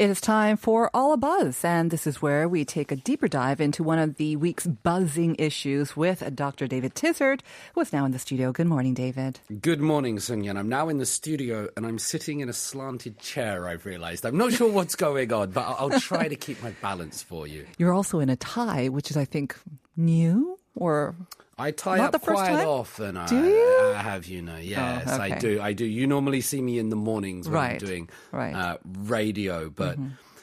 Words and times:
It 0.00 0.08
is 0.08 0.22
time 0.22 0.56
for 0.56 0.90
All 0.94 1.12
a 1.12 1.18
Buzz, 1.18 1.62
and 1.62 1.90
this 1.90 2.06
is 2.06 2.22
where 2.22 2.48
we 2.48 2.64
take 2.64 2.90
a 2.90 2.96
deeper 2.96 3.28
dive 3.28 3.60
into 3.60 3.82
one 3.82 3.98
of 3.98 4.16
the 4.16 4.34
week's 4.36 4.66
buzzing 4.66 5.36
issues 5.38 5.94
with 5.94 6.34
Dr. 6.34 6.66
David 6.66 6.94
Tizzard, 6.94 7.42
who 7.74 7.82
is 7.82 7.92
now 7.92 8.06
in 8.06 8.12
the 8.12 8.18
studio. 8.18 8.50
Good 8.50 8.66
morning, 8.66 8.94
David. 8.94 9.40
Good 9.60 9.82
morning, 9.82 10.16
Sunyan. 10.16 10.58
I'm 10.58 10.70
now 10.70 10.88
in 10.88 10.96
the 10.96 11.04
studio 11.04 11.68
and 11.76 11.84
I'm 11.84 11.98
sitting 11.98 12.40
in 12.40 12.48
a 12.48 12.54
slanted 12.54 13.18
chair, 13.18 13.68
I've 13.68 13.84
realized. 13.84 14.24
I'm 14.24 14.38
not 14.38 14.54
sure 14.54 14.72
what's 14.72 14.94
going 14.94 15.34
on, 15.34 15.50
but 15.50 15.66
I'll, 15.66 15.90
I'll 15.92 16.00
try 16.00 16.28
to 16.28 16.36
keep 16.36 16.62
my 16.62 16.70
balance 16.80 17.22
for 17.22 17.46
you. 17.46 17.66
You're 17.76 17.92
also 17.92 18.20
in 18.20 18.30
a 18.30 18.36
tie, 18.36 18.88
which 18.88 19.10
is, 19.10 19.18
I 19.18 19.26
think, 19.26 19.54
new 19.98 20.58
or 20.80 21.14
I 21.56 21.70
tie 21.70 21.98
Not 21.98 22.06
up 22.06 22.12
the 22.12 22.18
first 22.18 22.38
quite 22.42 22.48
time? 22.48 22.66
often. 22.66 23.16
I, 23.16 23.26
Do 23.26 23.44
you? 23.46 23.92
I 23.94 24.00
have, 24.02 24.26
you 24.26 24.42
know. 24.42 24.56
Yes, 24.56 25.06
okay. 25.12 25.22
I 25.34 25.38
do. 25.38 25.60
I 25.60 25.72
do. 25.74 25.84
You 25.84 26.06
normally 26.08 26.40
see 26.40 26.60
me 26.60 26.78
in 26.80 26.88
the 26.88 26.96
mornings 26.96 27.48
when 27.48 27.56
I'm 27.58 27.62
Right, 27.72 27.78
doing 27.78 28.08
right. 28.32 28.54
Mm-hmm. 28.54 29.00
uh, 29.02 29.04
radio, 29.08 29.70
but. 29.70 29.96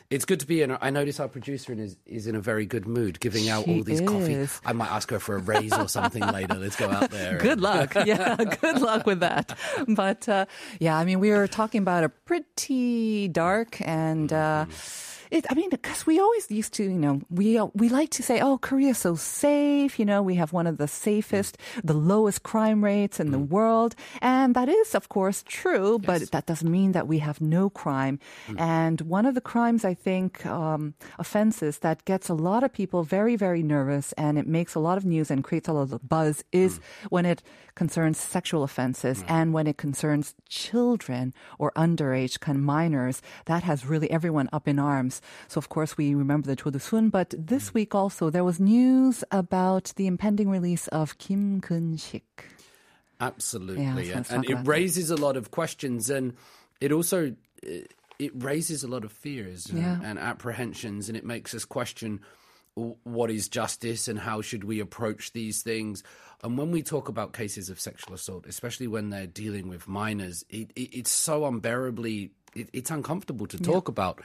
It's 0.09 0.23
good 0.23 0.39
to 0.39 0.47
be 0.47 0.61
in. 0.61 0.71
I 0.79 0.89
notice 0.89 1.19
our 1.19 1.27
producer 1.27 1.73
is, 1.73 1.97
is 2.05 2.27
in 2.27 2.35
a 2.35 2.39
very 2.39 2.65
good 2.65 2.87
mood, 2.87 3.19
giving 3.19 3.49
out 3.49 3.65
She 3.65 3.73
all 3.79 3.83
these 3.83 3.99
coffee. 3.99 4.47
I 4.65 4.71
might 4.71 4.89
ask 4.89 5.11
her 5.11 5.19
for 5.19 5.35
a 5.35 5.39
raise 5.39 5.73
or 5.73 5.89
something 5.89 6.25
later. 6.31 6.53
Let's 6.53 6.77
go 6.77 6.89
out 6.89 7.11
there. 7.11 7.37
Good 7.39 7.59
luck. 7.59 7.93
Yeah, 8.05 8.37
good 8.37 8.79
luck 8.81 9.05
with 9.05 9.19
that. 9.19 9.57
But 9.85 10.29
uh, 10.29 10.45
yeah, 10.79 10.97
I 10.97 11.03
mean, 11.03 11.19
we 11.19 11.31
were 11.31 11.45
talking 11.45 11.81
about 11.81 12.05
a 12.05 12.09
pretty 12.09 13.27
dark 13.27 13.81
and. 13.81 14.31
Uh, 14.31 14.65
it, 15.31 15.45
I 15.49 15.53
mean, 15.53 15.69
because 15.69 16.05
we 16.05 16.19
always 16.19 16.49
used 16.49 16.73
to, 16.75 16.83
you 16.83 16.99
know, 16.99 17.21
we 17.29 17.59
we 17.73 17.89
like 17.89 18.11
to 18.11 18.23
say, 18.23 18.39
"Oh, 18.39 18.57
Korea's 18.57 18.97
so 18.97 19.15
safe." 19.15 19.99
You 19.99 20.05
know, 20.05 20.21
we 20.21 20.35
have 20.35 20.53
one 20.53 20.67
of 20.67 20.77
the 20.77 20.87
safest, 20.87 21.57
the 21.83 21.93
lowest 21.93 22.43
crime 22.43 22.83
rates 22.83 23.19
in 23.19 23.31
the 23.31 23.37
mm. 23.37 23.49
world, 23.49 23.95
and 24.21 24.55
that 24.55 24.69
is, 24.69 24.95
of 24.95 25.09
course, 25.09 25.43
true. 25.47 25.99
But 25.99 26.31
that 26.31 26.45
doesn't 26.45 26.69
mean 26.69 26.91
that 26.93 27.07
we 27.07 27.19
have 27.19 27.41
no 27.41 27.69
crime. 27.69 28.19
Mm. 28.47 28.59
And 28.59 29.01
one 29.01 29.25
of 29.25 29.35
the 29.35 29.41
crimes, 29.41 29.83
I 29.85 29.93
think, 29.93 30.45
um, 30.45 30.93
offenses 31.19 31.79
that 31.79 32.05
gets 32.05 32.29
a 32.29 32.33
lot 32.33 32.63
of 32.63 32.71
people 32.73 33.03
very, 33.03 33.35
very 33.35 33.63
nervous, 33.63 34.13
and 34.13 34.37
it 34.37 34.47
makes 34.47 34.75
a 34.75 34.79
lot 34.79 34.97
of 34.97 35.05
news 35.05 35.31
and 35.31 35.43
creates 35.43 35.67
a 35.67 35.73
lot 35.73 35.91
of 35.91 36.07
buzz, 36.07 36.43
is 36.51 36.79
mm. 36.79 36.81
when 37.09 37.25
it 37.25 37.43
concerns 37.75 38.17
sexual 38.17 38.63
offenses 38.63 39.23
and 39.27 39.53
when 39.53 39.67
it 39.67 39.77
concerns 39.77 40.33
children 40.49 41.33
or 41.59 41.71
underage 41.73 42.39
kind 42.39 42.57
of 42.57 42.63
minors. 42.63 43.21
That 43.45 43.63
has 43.63 43.85
really 43.85 44.09
everyone 44.09 44.49
up 44.51 44.67
in 44.67 44.79
arms. 44.79 45.16
So 45.47 45.57
of 45.59 45.69
course 45.69 45.97
we 45.97 46.15
remember 46.15 46.47
the 46.47 46.55
Cho 46.55 46.69
Doo-sun, 46.69 47.09
but 47.09 47.33
this 47.37 47.71
mm. 47.71 47.73
week 47.75 47.95
also 47.95 48.29
there 48.29 48.43
was 48.43 48.59
news 48.59 49.23
about 49.31 49.93
the 49.95 50.07
impending 50.07 50.49
release 50.49 50.87
of 50.89 51.17
Kim 51.17 51.61
Kun-sik. 51.61 52.45
Absolutely, 53.19 53.83
Yeah, 53.83 53.95
so 53.95 54.13
and, 54.13 54.31
and 54.31 54.45
it 54.45 54.51
about 54.51 54.65
that. 54.65 54.69
raises 54.69 55.09
a 55.09 55.15
lot 55.15 55.37
of 55.37 55.49
questions, 55.51 56.09
and 56.09 56.33
it 56.79 56.91
also 56.91 57.35
it 58.19 58.31
raises 58.35 58.83
a 58.83 58.87
lot 58.87 59.03
of 59.03 59.11
fears 59.11 59.67
and, 59.67 59.79
Yeah. 59.79 59.99
and 60.03 60.19
apprehensions, 60.19 61.09
and 61.09 61.17
it 61.17 61.25
makes 61.25 61.53
us 61.53 61.65
question 61.65 62.21
what 63.03 63.31
is 63.31 63.49
justice 63.49 64.07
and 64.07 64.19
how 64.19 64.41
should 64.41 64.63
we 64.63 64.79
approach 64.79 65.33
these 65.33 65.63
things. 65.63 66.03
And 66.43 66.57
when 66.57 66.69
we 66.69 66.83
talk 66.83 67.09
about 67.09 67.33
cases 67.33 67.69
of 67.69 67.79
sexual 67.79 68.13
assault, 68.13 68.45
especially 68.45 68.87
when 68.87 69.09
they're 69.09 69.25
dealing 69.25 69.67
with 69.67 69.87
minors, 69.87 70.45
it, 70.49 70.71
it, 70.75 70.95
it's 70.95 71.11
so 71.11 71.45
unbearably 71.45 72.29
it, 72.55 72.69
it's 72.73 72.91
uncomfortable 72.91 73.47
to 73.47 73.57
talk 73.57 73.87
about. 73.87 74.21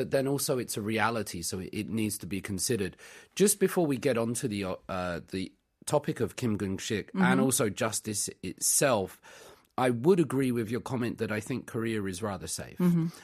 But 0.00 0.12
then 0.12 0.26
also 0.26 0.56
it's 0.56 0.78
a 0.78 0.80
reality, 0.80 1.42
so 1.42 1.58
it, 1.58 1.68
it 1.74 1.88
needs 1.90 2.16
to 2.18 2.26
be 2.26 2.40
considered. 2.40 2.96
Just 3.34 3.60
before 3.60 3.84
we 3.84 3.98
get 3.98 4.16
onto 4.16 4.48
the 4.48 4.78
uh, 4.88 5.20
the 5.30 5.52
topic 5.84 6.20
of 6.20 6.36
Kim 6.36 6.56
Gun-shik 6.56 7.10
and 7.14 7.38
also 7.38 7.68
justice 7.68 8.30
itself, 8.42 9.20
I 9.76 9.90
would 9.90 10.18
agree 10.18 10.52
with 10.52 10.70
your 10.70 10.80
comment 10.80 11.18
that 11.18 11.30
I 11.30 11.40
think 11.40 11.66
Korea 11.66 12.02
is 12.04 12.22
rather 12.22 12.46
safe, 12.46 12.78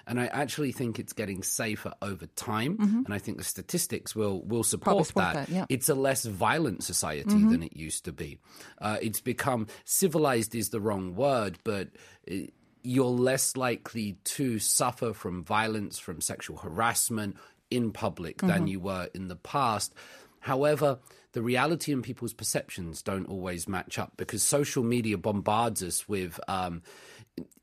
and 0.06 0.20
I 0.20 0.26
actually 0.26 0.72
think 0.72 0.98
it's 0.98 1.14
getting 1.14 1.42
safer 1.42 1.94
over 2.03 2.26
time. 2.37 2.76
And 3.06 3.14
I 3.14 3.19
think 3.19 3.38
the 3.38 3.44
statistics 3.44 4.14
will 4.14 4.43
will 4.44 4.62
support, 4.64 5.06
support 5.06 5.32
that, 5.32 5.48
yeah. 5.48 5.64
It's 5.70 5.88
a 5.88 5.94
less 5.94 6.26
violent 6.26 6.84
society 6.84 7.41
than 7.53 7.62
it 7.62 7.75
used 7.75 8.04
to 8.04 8.12
be. 8.12 8.37
Uh, 8.76 8.98
it's 9.00 9.22
become 9.22 9.66
civilized 9.87 10.54
is 10.54 10.69
the 10.69 10.81
wrong 10.81 11.14
word, 11.14 11.56
but. 11.64 11.88
uh 12.31 12.53
you're 12.87 13.07
less 13.07 13.57
likely 13.57 14.17
to 14.25 14.59
suffer 14.59 15.13
from 15.13 15.43
violence, 15.43 15.99
from 15.99 16.21
sexual 16.21 16.57
harassment 16.57 17.37
in 17.71 17.91
public 17.91 18.39
than 18.39 18.67
you 18.69 18.79
were 18.79 19.09
in 19.13 19.29
the 19.29 19.37
past. 19.37 19.93
However, 20.39 20.99
the 21.33 21.43
reality 21.43 21.93
and 21.93 22.03
people's 22.03 22.33
perceptions 22.33 23.03
don't 23.03 23.29
always 23.29 23.67
match 23.67 23.99
up 23.99 24.13
because 24.17 24.43
social 24.43 24.85
media 24.85 25.19
bombards 25.19 25.83
us 25.83 26.09
with. 26.09 26.39
Um, 26.49 26.83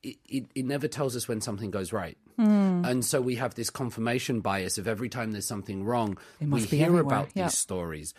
it, 0.04 0.18
it, 0.28 0.46
it 0.54 0.66
never 0.66 0.88
tells 0.88 1.16
us 1.16 1.28
when 1.28 1.42
something 1.42 1.72
goes 1.72 1.92
right. 1.92 2.18
Hmm. 2.36 2.84
And 2.86 3.04
so 3.04 3.22
we 3.22 3.36
have 3.36 3.56
this 3.56 3.70
confirmation 3.72 4.42
bias 4.42 4.78
of 4.78 4.88
every 4.88 5.10
time 5.10 5.32
there's 5.32 5.48
something 5.48 5.84
wrong, 5.84 6.18
we 6.40 6.62
hear 6.62 6.88
everywhere, 6.88 7.02
about 7.02 7.30
yeah. 7.34 7.46
these 7.46 7.58
stories 7.58 8.14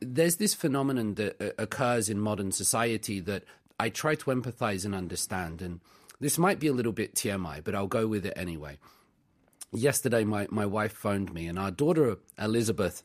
there's 0.00 0.36
this 0.36 0.54
phenomenon 0.54 1.14
that 1.14 1.40
uh, 1.40 1.50
occurs 1.58 2.08
in 2.08 2.18
modern 2.18 2.52
society 2.52 3.20
that 3.20 3.44
I 3.78 3.88
try 3.88 4.14
to 4.14 4.24
empathize 4.26 4.84
and 4.84 4.94
understand. 4.94 5.62
And 5.62 5.80
this 6.20 6.38
might 6.38 6.58
be 6.60 6.66
a 6.68 6.72
little 6.72 6.92
bit 6.92 7.14
TMI, 7.14 7.62
but 7.64 7.74
I'll 7.74 7.86
go 7.86 8.06
with 8.06 8.24
it 8.26 8.32
anyway. 8.36 8.78
Yesterday, 9.72 10.22
my, 10.24 10.46
my 10.50 10.66
wife 10.66 10.92
phoned 10.92 11.32
me, 11.34 11.48
and 11.48 11.58
our 11.58 11.70
daughter 11.72 12.16
Elizabeth 12.38 13.02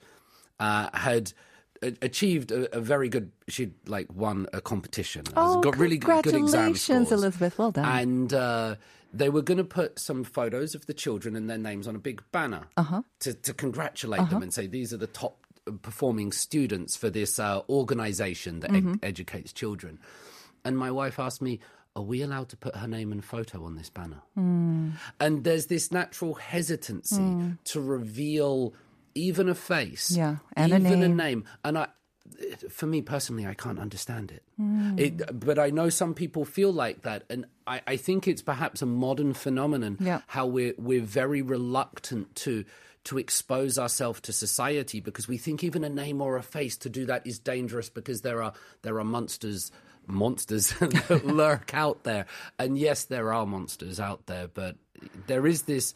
uh, 0.59 0.89
had 0.93 1.33
achieved 1.81 2.51
a, 2.51 2.77
a 2.77 2.79
very 2.79 3.09
good. 3.09 3.31
She'd 3.47 3.73
like 3.87 4.07
won 4.13 4.45
a 4.53 4.61
competition. 4.61 5.23
Oh, 5.35 5.61
got 5.61 5.77
really 5.77 5.97
good, 5.97 6.23
good 6.23 6.35
exam 6.35 6.73
congratulations, 6.73 7.07
scores. 7.07 7.11
Elizabeth. 7.23 7.57
Well 7.57 7.71
done. 7.71 7.85
And 7.85 8.33
uh, 8.33 8.75
they 9.11 9.29
were 9.29 9.41
going 9.41 9.57
to 9.57 9.63
put 9.63 9.97
some 9.97 10.23
photos 10.23 10.75
of 10.75 10.85
the 10.85 10.93
children 10.93 11.35
and 11.35 11.49
their 11.49 11.57
names 11.57 11.87
on 11.87 11.95
a 11.95 11.99
big 11.99 12.21
banner 12.31 12.67
Uh-huh. 12.77 13.01
to, 13.21 13.33
to 13.33 13.53
congratulate 13.53 14.29
them 14.29 14.43
and 14.43 14.53
say 14.53 14.67
these 14.67 14.93
are 14.93 14.97
the 14.97 15.07
top 15.07 15.37
performing 15.81 16.31
students 16.31 16.95
for 16.95 17.09
this 17.09 17.39
uh, 17.39 17.61
organization 17.67 18.59
that 18.59 18.69
Mm-hmm. 18.69 18.93
educates 19.01 19.51
children. 19.53 19.97
And 20.63 20.77
my 20.77 20.91
wife 20.91 21.17
asked 21.19 21.41
me, 21.41 21.59
Are 21.95 22.03
we 22.03 22.21
allowed 22.21 22.49
to 22.49 22.57
put 22.57 22.75
her 22.75 22.87
name 22.87 23.11
and 23.11 23.23
photo 23.23 23.65
on 23.65 23.75
this 23.75 23.89
banner? 23.89 24.21
Hmm. 24.35 24.91
And 25.19 25.43
there's 25.43 25.65
this 25.67 25.91
natural 25.91 26.35
hesitancy 26.35 27.55
to 27.65 27.81
reveal 27.81 28.73
even 29.15 29.49
a 29.49 29.55
face, 29.55 30.11
Yeah, 30.11 30.37
and 30.55 30.71
a 30.71 30.77
even 30.77 30.99
name. 30.99 31.17
name. 31.17 31.43
And 31.65 31.77
I, 31.79 31.87
for 32.69 32.85
me 32.85 33.01
personally, 33.01 33.45
I 33.47 33.53
can't 33.53 33.79
understand 33.79 34.31
it. 34.31 34.43
Hmm. 34.55 34.97
it. 34.97 35.39
But 35.39 35.57
I 35.59 35.71
know 35.71 35.89
some 35.89 36.13
people 36.13 36.45
feel 36.45 36.71
like 36.71 37.01
that, 37.01 37.23
and 37.29 37.45
I, 37.67 37.81
I 37.87 37.97
think 37.97 38.27
it's 38.27 38.41
perhaps 38.43 38.81
a 38.81 38.85
modern 38.85 39.33
phenomenon. 39.33 39.97
Yeah. 39.99 40.21
How 40.27 40.45
we're 40.45 40.75
we're 40.77 41.01
very 41.01 41.41
reluctant 41.41 42.35
to 42.45 42.65
to 43.05 43.17
expose 43.17 43.79
ourselves 43.79 44.21
to 44.21 44.31
society 44.33 44.99
because 44.99 45.27
we 45.27 45.37
think 45.37 45.63
even 45.63 45.83
a 45.83 45.89
name 45.89 46.21
or 46.21 46.35
a 46.37 46.43
face 46.43 46.77
to 46.77 46.89
do 46.89 47.05
that 47.07 47.25
is 47.25 47.39
dangerous 47.39 47.89
because 47.89 48.21
there 48.21 48.43
are 48.43 48.53
there 48.83 48.99
are 48.99 49.05
monsters 49.05 49.71
monsters 50.09 50.73
that 50.79 51.25
lurk 51.25 51.73
out 51.73 52.03
there. 52.03 52.25
And 52.57 52.77
yes, 52.77 53.05
there 53.05 53.33
are 53.33 53.45
monsters 53.45 53.99
out 53.99 54.25
there, 54.25 54.47
but 54.47 54.75
there 55.27 55.45
is 55.47 55.63
this 55.63 55.93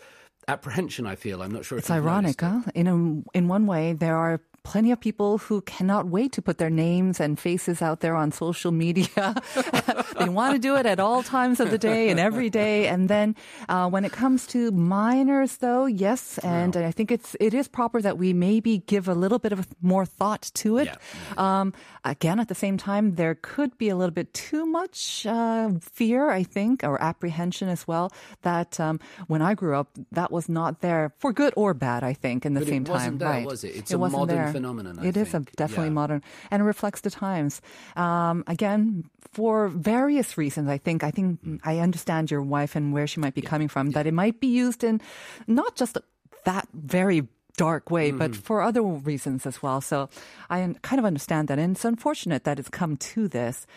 apprehension. 0.47 1.06
I 1.06 1.16
feel 1.16 1.41
I'm 1.41 1.51
not 1.51 1.66
sure. 1.66 1.78
It's 1.78 1.90
if 1.90 1.96
ironic, 1.96 2.40
huh? 2.40 2.62
In 2.74 2.88
a, 2.88 3.38
in 3.38 3.47
one 3.47 3.65
way, 3.65 3.94
there 3.94 4.15
are 4.15 4.39
plenty 4.63 4.92
of 4.92 5.00
people 5.00 5.38
who 5.38 5.62
cannot 5.62 6.07
wait 6.07 6.31
to 6.33 6.42
put 6.42 6.57
their 6.57 6.69
names 6.69 7.19
and 7.19 7.39
faces 7.39 7.81
out 7.81 8.00
there 8.00 8.15
on 8.15 8.31
social 8.31 8.71
media. 8.71 9.36
they 10.19 10.30
want 10.30 10.54
to 10.56 10.60
do 10.60 10.75
it 10.75 10.86
at 10.86 11.00
all 11.00 11.21
times 11.24 11.60
of 11.60 11.69
the 11.69 11.77
day 11.77 12.10
and 12.10 12.19
every 12.19 12.50
day. 12.50 12.88
And 12.88 13.10
then 13.10 13.36
uh, 13.69 13.89
when 13.89 14.06
it 14.06 14.12
comes 14.12 14.48
to 14.48 14.71
minors, 14.71 15.57
though, 15.57 15.86
yes, 15.86 16.38
and 16.39 16.75
I 16.77 16.92
think 16.92 17.12
it's 17.12 17.36
it 17.39 17.54
is 17.54 17.68
proper 17.68 18.01
that 18.01 18.18
we 18.18 18.33
maybe 18.33 18.80
give 18.88 19.07
a 19.07 19.13
little 19.13 19.39
bit 19.39 19.51
of 19.51 19.68
more 19.81 20.06
thought 20.06 20.50
to 20.56 20.77
it. 20.77 20.89
Um, 21.38 21.74
again, 22.04 22.39
at 22.39 22.48
the 22.48 22.56
same 22.56 22.77
time, 22.77 23.15
there 23.15 23.36
could 23.36 23.77
be 23.77 23.89
a 23.89 23.95
little 23.95 24.13
bit 24.13 24.33
too 24.33 24.65
much 24.65 25.25
uh, 25.25 25.71
fear, 25.81 26.30
I 26.30 26.44
think, 26.44 26.83
or 26.83 27.01
apprehension 27.01 27.68
as 27.69 27.88
well. 27.88 28.12
That 28.44 28.80
um, 28.80 29.00
when 29.27 29.42
I 29.42 29.54
grew 29.56 29.75
up, 29.75 29.89
that 30.12 30.31
was 30.31 30.48
not 30.48 30.80
there 30.81 31.13
for 31.18 31.33
good 31.33 31.54
or 31.56 31.74
bad. 31.74 32.04
I 32.04 32.13
think 32.13 32.45
in 32.45 32.54
the 32.54 32.62
But 32.62 32.69
same 32.69 32.86
time, 32.86 33.18
right? 33.19 33.45
was 33.45 33.63
it? 33.63 33.75
It's 33.75 33.92
it 33.92 33.95
a 33.95 33.98
wasn't 34.00 34.19
modern 34.19 34.38
there. 34.38 34.52
Phenomenon, 34.53 35.00
I 35.00 35.07
It 35.07 35.17
is 35.17 35.33
a 35.33 35.41
definitely 35.57 35.88
Yeah. 35.94 36.00
modern, 36.01 36.21
and 36.51 36.61
it 36.61 36.65
reflects 36.65 37.01
the 37.01 37.09
times. 37.09 37.61
Um, 37.95 38.44
again, 38.47 39.03
for 39.33 39.67
various 39.69 40.38
reasons, 40.38 40.69
I 40.69 40.77
think. 40.77 41.03
I 41.03 41.11
think 41.11 41.41
Mm. 41.44 41.59
I 41.63 41.79
understand 41.79 42.31
your 42.31 42.41
wife 42.41 42.75
and 42.75 42.94
where 42.94 43.07
she 43.07 43.19
might 43.19 43.33
be 43.33 43.41
coming 43.41 43.67
from. 43.67 43.91
That 43.91 44.05
it 44.07 44.13
might 44.13 44.39
be 44.39 44.47
used 44.47 44.83
in 44.83 45.01
not 45.47 45.75
just 45.75 45.97
that 46.45 46.67
very 46.73 47.27
dark 47.57 47.91
way, 47.91 48.11
but 48.11 48.35
for 48.35 48.61
other 48.61 48.81
reasons 48.81 49.45
as 49.45 49.61
well. 49.61 49.79
So 49.81 50.09
I 50.50 50.73
kind 50.81 51.00
of 51.00 51.05
understand 51.05 51.47
that. 51.47 51.59
And 51.59 51.75
it's 51.75 51.85
unfortunate 51.85 52.44
that 52.45 52.57
it's 52.59 52.69
come 52.69 52.97
to 53.13 53.27
this. 53.27 53.67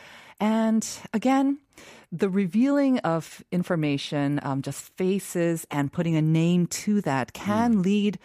And 0.40 0.86
again, 1.12 1.58
the 2.12 2.28
revealing 2.28 2.98
of 3.00 3.44
information, 3.52 4.40
um, 4.42 4.62
just 4.62 4.96
faces 4.96 5.66
and 5.70 5.92
putting 5.92 6.16
a 6.16 6.22
name 6.22 6.66
to 6.84 7.00
that 7.02 7.32
can 7.32 7.82
lead 7.82 8.18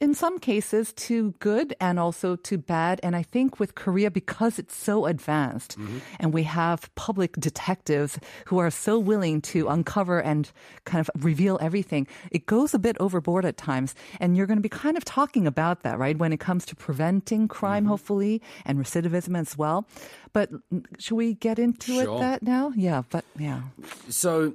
in 0.00 0.14
some 0.14 0.38
cases 0.38 0.92
to 0.94 1.34
good 1.40 1.74
and 1.80 1.98
also 1.98 2.36
to 2.36 2.58
bad. 2.58 3.00
And 3.02 3.16
I 3.16 3.22
think 3.22 3.58
with 3.58 3.74
Korea, 3.74 4.10
because 4.10 4.58
it's 4.58 4.74
so 4.74 5.06
advanced 5.06 5.78
mm-hmm. 5.78 5.98
and 6.20 6.32
we 6.32 6.44
have 6.44 6.92
public 6.94 7.34
detectives 7.34 8.18
who 8.46 8.58
are 8.58 8.70
so 8.70 8.98
willing 8.98 9.40
to 9.52 9.68
uncover 9.68 10.20
and 10.20 10.50
kind 10.84 11.00
of 11.00 11.10
reveal 11.24 11.58
everything, 11.60 12.06
it 12.30 12.46
goes 12.46 12.74
a 12.74 12.78
bit 12.78 12.96
overboard 13.00 13.44
at 13.44 13.56
times. 13.56 13.94
And 14.20 14.36
you're 14.36 14.46
going 14.46 14.58
to 14.58 14.62
be 14.62 14.68
kind 14.68 14.96
of 14.96 15.04
talking 15.04 15.46
about 15.46 15.82
that, 15.82 15.98
right? 15.98 16.16
When 16.16 16.32
it 16.32 16.40
comes 16.40 16.64
to 16.66 16.76
preventing 16.76 17.48
crime, 17.48 17.84
mm-hmm. 17.84 17.90
hopefully, 17.90 18.42
and 18.64 18.78
recidivism 18.78 19.36
as 19.36 19.58
well. 19.58 19.86
But 20.32 20.50
should 20.98 21.16
we 21.16 21.34
get 21.34 21.58
into 21.58 21.92
Sure. 21.92 22.16
it 22.16 22.20
that 22.20 22.42
now? 22.42 22.72
Yeah, 22.76 23.02
but 23.10 23.24
yeah. 23.38 23.62
So 24.08 24.54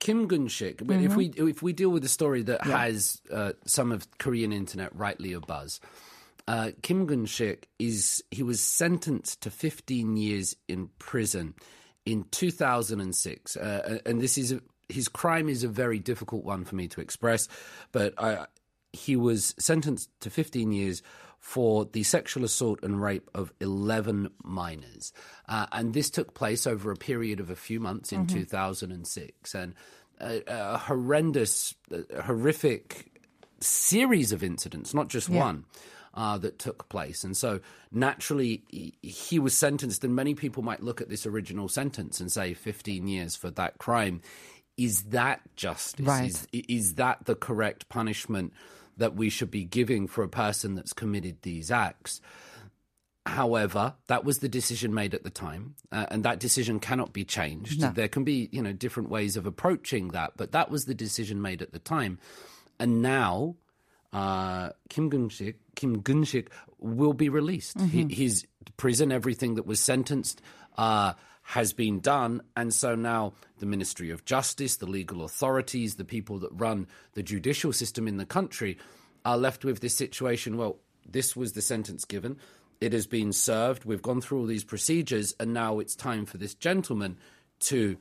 Kim 0.00 0.26
Gun-shik, 0.26 0.86
but 0.86 0.96
if 0.96 1.14
we 1.14 1.26
if 1.36 1.62
we 1.62 1.72
deal 1.72 1.90
with 1.90 2.04
a 2.04 2.08
story 2.08 2.42
that 2.42 2.62
has 2.64 3.20
uh, 3.30 3.52
some 3.66 3.92
of 3.92 4.08
Korean 4.18 4.52
internet 4.52 4.94
rightly 4.96 5.32
abuzz, 5.32 5.78
uh, 6.48 6.70
Kim 6.82 7.06
Gun-shik 7.06 7.64
is 7.78 8.24
he 8.30 8.42
was 8.42 8.60
sentenced 8.60 9.42
to 9.42 9.50
15 9.50 10.16
years 10.16 10.56
in 10.68 10.88
prison 10.98 11.54
in 12.06 12.24
2006, 12.30 13.56
uh, 13.56 13.98
and 14.06 14.20
this 14.20 14.38
is 14.38 14.52
a, 14.52 14.60
his 14.88 15.06
crime 15.06 15.48
is 15.48 15.64
a 15.64 15.68
very 15.68 15.98
difficult 15.98 16.44
one 16.44 16.64
for 16.64 16.76
me 16.76 16.88
to 16.88 17.02
express, 17.02 17.46
but 17.92 18.14
I, 18.18 18.46
he 18.92 19.16
was 19.16 19.54
sentenced 19.58 20.08
to 20.20 20.30
15 20.30 20.72
years 20.72 21.02
for 21.40 21.86
the 21.86 22.02
sexual 22.02 22.44
assault 22.44 22.78
and 22.82 23.02
rape 23.02 23.28
of 23.34 23.52
11 23.60 24.30
minors. 24.44 25.12
Uh, 25.48 25.66
and 25.72 25.94
this 25.94 26.10
took 26.10 26.34
place 26.34 26.66
over 26.66 26.92
a 26.92 26.96
period 26.96 27.40
of 27.40 27.48
a 27.50 27.56
few 27.56 27.80
months 27.80 28.12
in 28.12 28.26
2006. 28.26 29.54
And 29.54 29.74
a, 30.20 30.42
a 30.46 30.78
horrendous, 30.78 31.74
uh, 31.92 32.22
horrific 32.22 33.10
series 33.58 34.32
of 34.32 34.44
incidents, 34.44 34.92
not 34.94 35.08
just 35.08 35.28
one. 35.28 35.64
Uh, 36.12 36.36
that 36.38 36.58
took 36.58 36.88
place. 36.88 37.22
And 37.22 37.36
so 37.36 37.60
naturally, 37.92 38.64
he, 38.68 38.94
he 39.00 39.38
was 39.38 39.56
sentenced, 39.56 40.02
and 40.02 40.12
many 40.12 40.34
people 40.34 40.60
might 40.60 40.82
look 40.82 41.00
at 41.00 41.08
this 41.08 41.24
original 41.24 41.68
sentence 41.68 42.18
and 42.18 42.32
say 42.32 42.52
15 42.52 43.06
years 43.06 43.36
for 43.36 43.48
that 43.52 43.78
crime. 43.78 44.20
Is 44.76 45.04
that 45.04 45.40
justice? 45.54 46.04
Right. 46.04 46.28
Is, 46.28 46.48
is 46.52 46.94
that 46.96 47.26
the 47.26 47.36
correct 47.36 47.88
punishment 47.88 48.52
that 49.00 49.16
we 49.16 49.28
should 49.28 49.50
be 49.50 49.64
giving 49.64 50.06
for 50.06 50.22
a 50.22 50.28
person 50.28 50.76
that's 50.76 50.92
committed 50.92 51.42
these 51.42 51.70
acts? 51.70 52.20
However, 53.26 53.94
that 54.06 54.24
was 54.24 54.38
the 54.38 54.48
decision 54.48 54.94
made 54.94 55.14
at 55.14 55.24
the 55.24 55.30
time, 55.30 55.74
uh, 55.92 56.06
and 56.10 56.24
that 56.24 56.40
decision 56.40 56.80
cannot 56.80 57.12
be 57.12 57.24
changed. 57.24 57.80
No. 57.80 57.90
There 57.90 58.08
can 58.08 58.24
be, 58.24 58.48
you 58.50 58.62
know, 58.62 58.72
different 58.72 59.10
ways 59.10 59.36
of 59.36 59.44
approaching 59.46 60.08
that, 60.08 60.32
but 60.36 60.52
that 60.52 60.70
was 60.70 60.86
the 60.86 60.94
decision 60.94 61.42
made 61.42 61.60
at 61.60 61.72
the 61.72 61.78
time. 61.78 62.18
And 62.78 63.02
now, 63.02 63.56
uh, 64.12 64.70
Kim 64.88 65.10
Gun-shik, 65.10 65.56
Kim 65.76 66.00
Gun-shik 66.00 66.48
will 66.78 67.12
be 67.12 67.28
released. 67.28 67.78
He, 67.80 68.06
his 68.08 68.46
prison, 68.78 69.12
everything 69.12 69.56
that 69.56 69.66
was 69.66 69.80
sentenced, 69.80 70.40
uh, 70.78 71.12
has 71.50 71.72
been 71.72 71.98
done, 71.98 72.40
and 72.56 72.72
so 72.72 72.94
now 72.94 73.32
the 73.58 73.66
Ministry 73.66 74.10
of 74.10 74.24
Justice, 74.24 74.76
the 74.76 74.86
legal 74.86 75.24
authorities, 75.24 75.96
the 75.96 76.04
people 76.04 76.38
that 76.38 76.50
run 76.52 76.86
the 77.14 77.24
judicial 77.24 77.72
system 77.72 78.06
in 78.06 78.18
the 78.18 78.24
country, 78.24 78.78
are 79.24 79.36
left 79.36 79.64
with 79.64 79.80
this 79.80 79.96
situation. 79.96 80.56
Well, 80.56 80.76
this 81.04 81.34
was 81.34 81.54
the 81.54 81.60
sentence 81.60 82.04
given. 82.04 82.36
It 82.80 82.92
has 82.92 83.08
been 83.08 83.32
served. 83.32 83.84
We've 83.84 84.00
gone 84.00 84.20
through 84.20 84.38
all 84.38 84.46
these 84.46 84.62
procedures, 84.62 85.34
and 85.40 85.52
now 85.52 85.80
it's 85.80 85.96
time 85.96 86.24
for 86.24 86.38
this 86.38 86.54
gentleman 86.54 87.16
to 87.60 87.96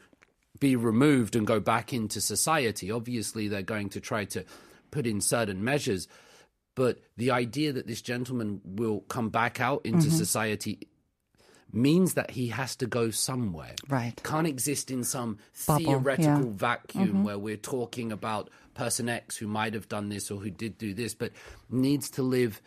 be 0.60 0.76
removed 0.76 1.36
and 1.36 1.48
go 1.48 1.60
back 1.60 1.92
into 1.92 2.22
society. 2.22 2.92
Obviously, 2.92 3.48
they're 3.48 3.64
going 3.64 3.90
to 3.90 4.00
try 4.00 4.26
to 4.26 4.46
put 4.92 5.08
in 5.08 5.22
certain 5.22 5.64
measures, 5.64 6.08
but 6.76 7.00
the 7.18 7.32
idea 7.32 7.74
that 7.74 7.88
this 7.88 8.04
gentleman 8.04 8.62
will 8.64 9.00
come 9.02 9.30
back 9.30 9.60
out 9.60 9.82
into 9.86 10.08
Mm-hmm. 10.08 10.18
society 10.18 10.88
means 11.72 12.14
that 12.16 12.32
he 12.32 12.48
has 12.48 12.76
to 12.78 12.88
go 12.88 13.12
somewhere. 13.12 13.76
Right. 13.88 14.14
Can't 14.24 14.48
exist 14.48 14.90
in 14.92 15.04
some 15.04 15.38
Bubble, 15.68 15.86
theoretical 15.86 16.32
yeah. 16.32 16.38
Mm-hmm. 16.40 16.56
vacuum 16.58 17.24
where 17.24 17.38
we're 17.40 17.58
talking 17.58 18.12
about 18.12 18.50
person 18.74 19.10
X 19.10 19.38
who 19.38 19.48
might 19.48 19.74
have 19.74 19.88
done 19.88 20.10
this 20.10 20.32
or 20.32 20.40
who 20.40 20.50
did 20.50 20.78
do 20.78 20.94
this, 20.94 21.14
but 21.14 21.32
needs 21.70 22.10
to 22.12 22.24
live 22.24 22.62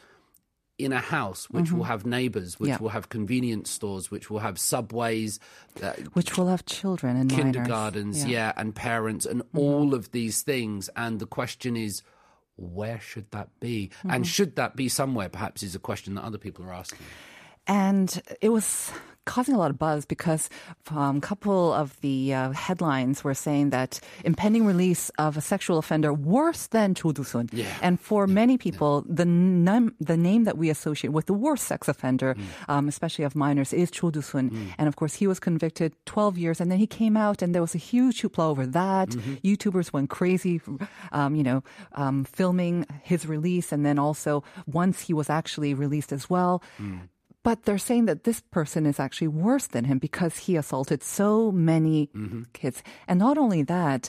in 0.78 0.92
a 0.92 0.98
house 0.98 1.48
which 1.50 1.70
will 1.70 1.84
have 1.84 2.04
neighbors, 2.04 2.58
which 2.58 2.68
Mm-hmm. 2.70 2.72
Yeah. 2.72 2.82
will 2.82 2.88
have 2.90 3.08
convenience 3.08 3.70
stores, 3.70 4.10
which 4.10 4.30
will 4.30 4.40
have 4.40 4.58
subways, 4.58 5.38
uh, 5.82 5.92
Which 6.14 6.36
will 6.36 6.48
have 6.48 6.64
children 6.66 7.16
and 7.16 7.30
kindergartens, 7.30 8.24
yeah. 8.24 8.52
and 8.56 8.74
parents, 8.74 9.24
and 9.26 9.42
all 9.54 9.94
of 9.94 10.10
these 10.12 10.42
things. 10.42 10.88
And 10.96 11.20
the 11.20 11.26
question 11.26 11.76
is, 11.76 12.02
where 12.56 13.00
should 13.00 13.30
that 13.30 13.48
be? 13.60 13.90
And 14.08 14.26
should 14.26 14.56
that 14.56 14.74
be 14.76 14.88
somewhere? 14.88 15.28
Perhaps 15.28 15.62
is 15.62 15.74
a 15.74 15.78
question 15.78 16.14
that 16.14 16.24
other 16.24 16.38
people 16.38 16.64
are 16.64 16.72
asking. 16.72 16.98
And 17.66 18.20
it 18.40 18.50
was 18.50 18.90
causing 19.24 19.54
a 19.54 19.58
lot 19.58 19.70
of 19.70 19.78
buzz 19.78 20.04
because 20.04 20.48
um, 20.90 21.18
a 21.18 21.20
couple 21.20 21.72
of 21.72 22.00
the 22.00 22.34
uh, 22.34 22.50
headlines 22.52 23.22
were 23.22 23.34
saying 23.34 23.70
that 23.70 24.00
impending 24.24 24.66
release 24.66 25.10
of 25.18 25.36
a 25.36 25.40
sexual 25.40 25.78
offender 25.78 26.12
worse 26.12 26.66
than 26.68 26.94
Cho 26.94 27.12
Doo-sun. 27.12 27.48
Yeah. 27.52 27.66
And 27.82 28.00
for 28.00 28.26
many 28.26 28.58
people, 28.58 29.04
the, 29.08 29.24
num- 29.24 29.94
the 30.00 30.16
name 30.16 30.44
that 30.44 30.58
we 30.58 30.70
associate 30.70 31.10
with 31.12 31.26
the 31.26 31.34
worst 31.34 31.64
sex 31.64 31.88
offender, 31.88 32.36
um, 32.68 32.88
especially 32.88 33.24
of 33.24 33.36
minors, 33.36 33.72
is 33.72 33.90
Cho 33.90 34.10
Doo-sun. 34.10 34.74
And 34.78 34.88
of 34.88 34.96
course, 34.96 35.14
he 35.14 35.26
was 35.26 35.38
convicted 35.38 35.94
12 36.06 36.38
years 36.38 36.60
and 36.60 36.70
then 36.70 36.78
he 36.78 36.86
came 36.86 37.16
out 37.16 37.42
and 37.42 37.54
there 37.54 37.62
was 37.62 37.74
a 37.74 37.78
huge 37.78 38.22
hoopla 38.22 38.44
over 38.44 38.66
that. 38.66 39.10
YouTubers 39.44 39.92
went 39.92 40.10
crazy, 40.10 40.60
um, 41.12 41.34
you 41.36 41.42
know, 41.42 41.62
um, 41.92 42.24
filming 42.24 42.86
his 43.02 43.26
release. 43.26 43.70
And 43.70 43.86
then 43.86 43.98
also 43.98 44.42
once 44.66 45.00
he 45.00 45.14
was 45.14 45.30
actually 45.30 45.74
released 45.74 46.12
as 46.12 46.28
well, 46.28 46.62
but 47.42 47.64
they're 47.64 47.78
saying 47.78 48.06
that 48.06 48.24
this 48.24 48.40
person 48.40 48.86
is 48.86 49.00
actually 49.00 49.28
worse 49.28 49.66
than 49.66 49.84
him 49.84 49.98
because 49.98 50.38
he 50.38 50.56
assaulted 50.56 51.02
so 51.02 51.50
many 51.50 52.08
mm-hmm. 52.14 52.42
kids. 52.52 52.82
And 53.08 53.18
not 53.18 53.38
only 53.38 53.62
that, 53.64 54.08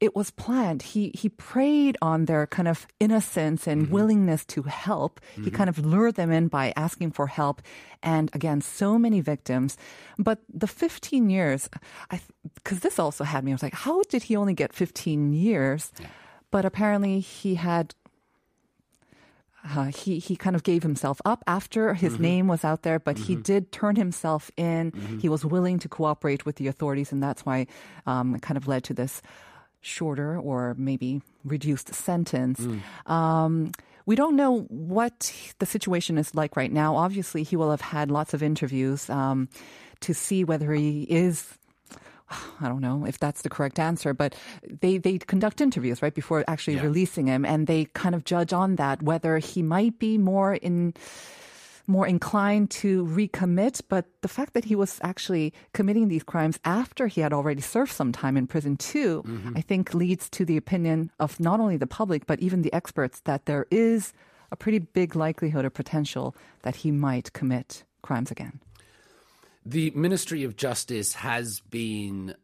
it 0.00 0.16
was 0.16 0.32
planned. 0.32 0.82
He 0.82 1.12
he 1.14 1.28
preyed 1.28 1.96
on 2.02 2.24
their 2.24 2.46
kind 2.48 2.66
of 2.66 2.88
innocence 2.98 3.68
and 3.68 3.84
mm-hmm. 3.84 3.94
willingness 3.94 4.44
to 4.46 4.62
help. 4.62 5.20
He 5.36 5.42
mm-hmm. 5.42 5.54
kind 5.54 5.70
of 5.70 5.78
lured 5.78 6.16
them 6.16 6.32
in 6.32 6.48
by 6.48 6.72
asking 6.74 7.12
for 7.12 7.28
help. 7.28 7.62
And 8.02 8.28
again, 8.34 8.62
so 8.62 8.98
many 8.98 9.20
victims. 9.20 9.76
But 10.18 10.40
the 10.52 10.66
15 10.66 11.30
years, 11.30 11.70
I 12.10 12.20
because 12.54 12.80
this 12.80 12.98
also 12.98 13.22
had 13.22 13.44
me. 13.44 13.52
I 13.52 13.54
was 13.54 13.62
like, 13.62 13.78
how 13.78 14.02
did 14.08 14.24
he 14.24 14.34
only 14.34 14.54
get 14.54 14.72
15 14.74 15.32
years? 15.32 15.92
But 16.50 16.64
apparently, 16.64 17.20
he 17.20 17.54
had 17.54 17.94
uh, 19.64 19.84
he 19.84 20.18
he 20.18 20.34
kind 20.36 20.56
of 20.56 20.62
gave 20.64 20.82
himself 20.82 21.20
up 21.24 21.42
after 21.46 21.94
his 21.94 22.18
name 22.18 22.48
was 22.48 22.64
out 22.64 22.82
there, 22.82 22.98
but 22.98 23.16
he 23.18 23.36
did 23.36 23.70
turn 23.70 23.94
himself 23.96 24.50
in. 24.56 24.92
He 25.20 25.28
was 25.28 25.44
willing 25.44 25.78
to 25.80 25.88
cooperate 25.88 26.44
with 26.44 26.56
the 26.56 26.66
authorities, 26.66 27.12
and 27.12 27.22
that's 27.22 27.46
why 27.46 27.66
um, 28.06 28.34
it 28.34 28.42
kind 28.42 28.56
of 28.56 28.66
led 28.66 28.82
to 28.84 28.94
this 28.94 29.22
shorter 29.80 30.38
or 30.38 30.74
maybe 30.78 31.22
reduced 31.44 31.94
sentence. 31.94 32.60
Um, 33.06 33.70
we 34.06 34.16
don't 34.16 34.34
know 34.34 34.62
what 34.68 35.32
the 35.60 35.66
situation 35.66 36.18
is 36.18 36.34
like 36.34 36.56
right 36.56 36.72
now. 36.72 36.96
Obviously, 36.96 37.44
he 37.44 37.54
will 37.54 37.70
have 37.70 37.80
had 37.80 38.10
lots 38.10 38.34
of 38.34 38.42
interviews 38.42 39.08
um, 39.10 39.48
to 40.00 40.12
see 40.12 40.42
whether 40.42 40.72
he 40.72 41.02
is 41.04 41.56
I 42.60 42.68
don't 42.68 42.80
know 42.80 43.04
if 43.06 43.18
that's 43.18 43.42
the 43.42 43.50
correct 43.50 43.78
answer, 43.78 44.14
but 44.14 44.34
they, 44.66 44.98
they 44.98 45.18
conduct 45.18 45.60
interviews 45.60 46.02
right 46.02 46.14
before 46.14 46.44
actually 46.48 46.76
releasing 46.76 47.26
him, 47.26 47.44
and 47.44 47.66
they 47.66 47.86
kind 47.94 48.14
of 48.14 48.24
judge 48.24 48.52
on 48.52 48.76
that 48.76 49.02
whether 49.02 49.38
he 49.38 49.62
might 49.62 49.98
be 49.98 50.18
more 50.18 50.54
in 50.54 50.94
more 51.86 52.06
inclined 52.06 52.70
to 52.70 53.04
recommit. 53.06 53.80
But 53.88 54.06
the 54.22 54.28
fact 54.28 54.54
that 54.54 54.64
he 54.64 54.76
was 54.76 55.00
actually 55.02 55.52
committing 55.74 56.08
these 56.08 56.22
crimes 56.22 56.58
after 56.64 57.06
he 57.06 57.20
had 57.20 57.32
already 57.32 57.60
served 57.60 57.92
some 57.92 58.12
time 58.12 58.36
in 58.36 58.46
prison 58.46 58.76
too, 58.76 59.22
mm-hmm. 59.26 59.56
I 59.56 59.60
think 59.60 59.94
leads 59.94 60.30
to 60.30 60.44
the 60.44 60.56
opinion 60.56 61.10
of 61.18 61.40
not 61.40 61.60
only 61.60 61.76
the 61.76 61.86
public 61.86 62.26
but 62.26 62.40
even 62.40 62.62
the 62.62 62.72
experts 62.72 63.20
that 63.24 63.46
there 63.46 63.66
is 63.70 64.12
a 64.50 64.56
pretty 64.56 64.78
big 64.78 65.16
likelihood 65.16 65.64
or 65.64 65.70
potential 65.70 66.36
that 66.62 66.76
he 66.76 66.90
might 66.90 67.32
commit 67.32 67.84
crimes 68.02 68.30
again. 68.30 68.60
The 69.64 69.90
Ministry 69.92 70.44
of 70.44 70.56
Justice 70.56 71.12
has 71.14 71.60
been. 71.70 72.34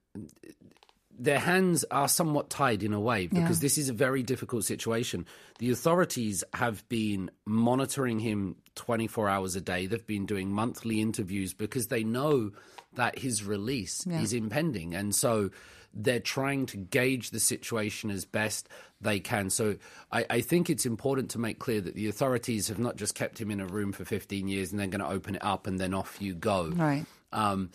Their 1.21 1.41
hands 1.41 1.85
are 1.91 2.07
somewhat 2.09 2.49
tied 2.49 2.85
in 2.85 2.93
a 2.93 3.01
way 3.01 3.27
because 3.27 3.57
Yeah. 3.59 3.63
this 3.63 3.77
is 3.77 3.89
a 3.89 3.93
very 3.93 4.23
difficult 4.23 4.65
situation. 4.65 5.27
The 5.59 5.73
authorities 5.73 6.45
have 6.55 6.89
been 6.89 7.33
monitoring 7.45 8.21
him 8.21 8.55
24 8.77 9.29
hours 9.29 9.57
a 9.57 9.61
day. 9.61 9.87
They've 9.87 10.07
been 10.07 10.27
doing 10.27 10.53
monthly 10.53 11.01
interviews 11.01 11.55
because 11.55 11.89
they 11.89 12.05
know 12.05 12.53
that 12.95 13.19
his 13.19 13.43
release 13.43 14.07
Yeah. 14.07 14.21
is 14.23 14.33
impending. 14.33 14.95
And 14.95 15.13
so 15.13 15.51
they're 15.99 16.21
trying 16.21 16.65
to 16.67 16.77
gauge 16.77 17.31
the 17.31 17.41
situation 17.41 18.09
as 18.11 18.25
best 18.25 18.69
they 19.01 19.21
can. 19.21 19.51
So 19.51 19.77
I, 20.13 20.25
I 20.31 20.41
think 20.41 20.71
it's 20.71 20.87
important 20.87 21.31
to 21.33 21.39
make 21.39 21.59
clear 21.59 21.81
that 21.81 21.95
the 21.95 22.09
authorities 22.09 22.69
have 22.69 22.79
not 22.79 22.97
just 22.97 23.15
kept 23.15 23.41
him 23.41 23.51
in 23.51 23.61
a 23.61 23.67
room 23.67 23.93
for 23.93 24.05
15 24.05 24.49
years 24.49 24.71
and 24.71 24.81
they're 24.81 24.87
going 24.87 25.01
to 25.01 25.09
open 25.09 25.35
it 25.35 25.45
up 25.45 25.67
and 25.67 25.79
then 25.79 25.93
off 25.93 26.17
you 26.21 26.35
go. 26.35 26.69
Right. 26.69 27.05
Um, 27.33 27.71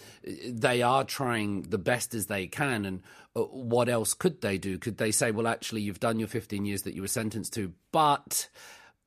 they 0.48 0.82
are 0.82 1.04
trying 1.04 1.64
the 1.64 1.78
best 1.78 2.16
as 2.16 2.26
they 2.26 2.48
can. 2.48 2.86
And 2.86 3.02
uh, 3.36 3.42
what 3.42 3.90
else 3.90 4.14
could 4.14 4.42
they 4.42 4.58
do? 4.58 4.80
Could 4.80 4.98
they 4.98 5.12
say, 5.12 5.32
well, 5.32 5.48
actually, 5.48 5.82
you've 5.82 6.00
done 6.00 6.18
your 6.18 6.30
15 6.30 6.66
years 6.66 6.84
that 6.84 6.96
you 6.96 7.02
were 7.02 7.08
sentenced 7.08 7.54
to, 7.54 7.74
but 7.92 8.50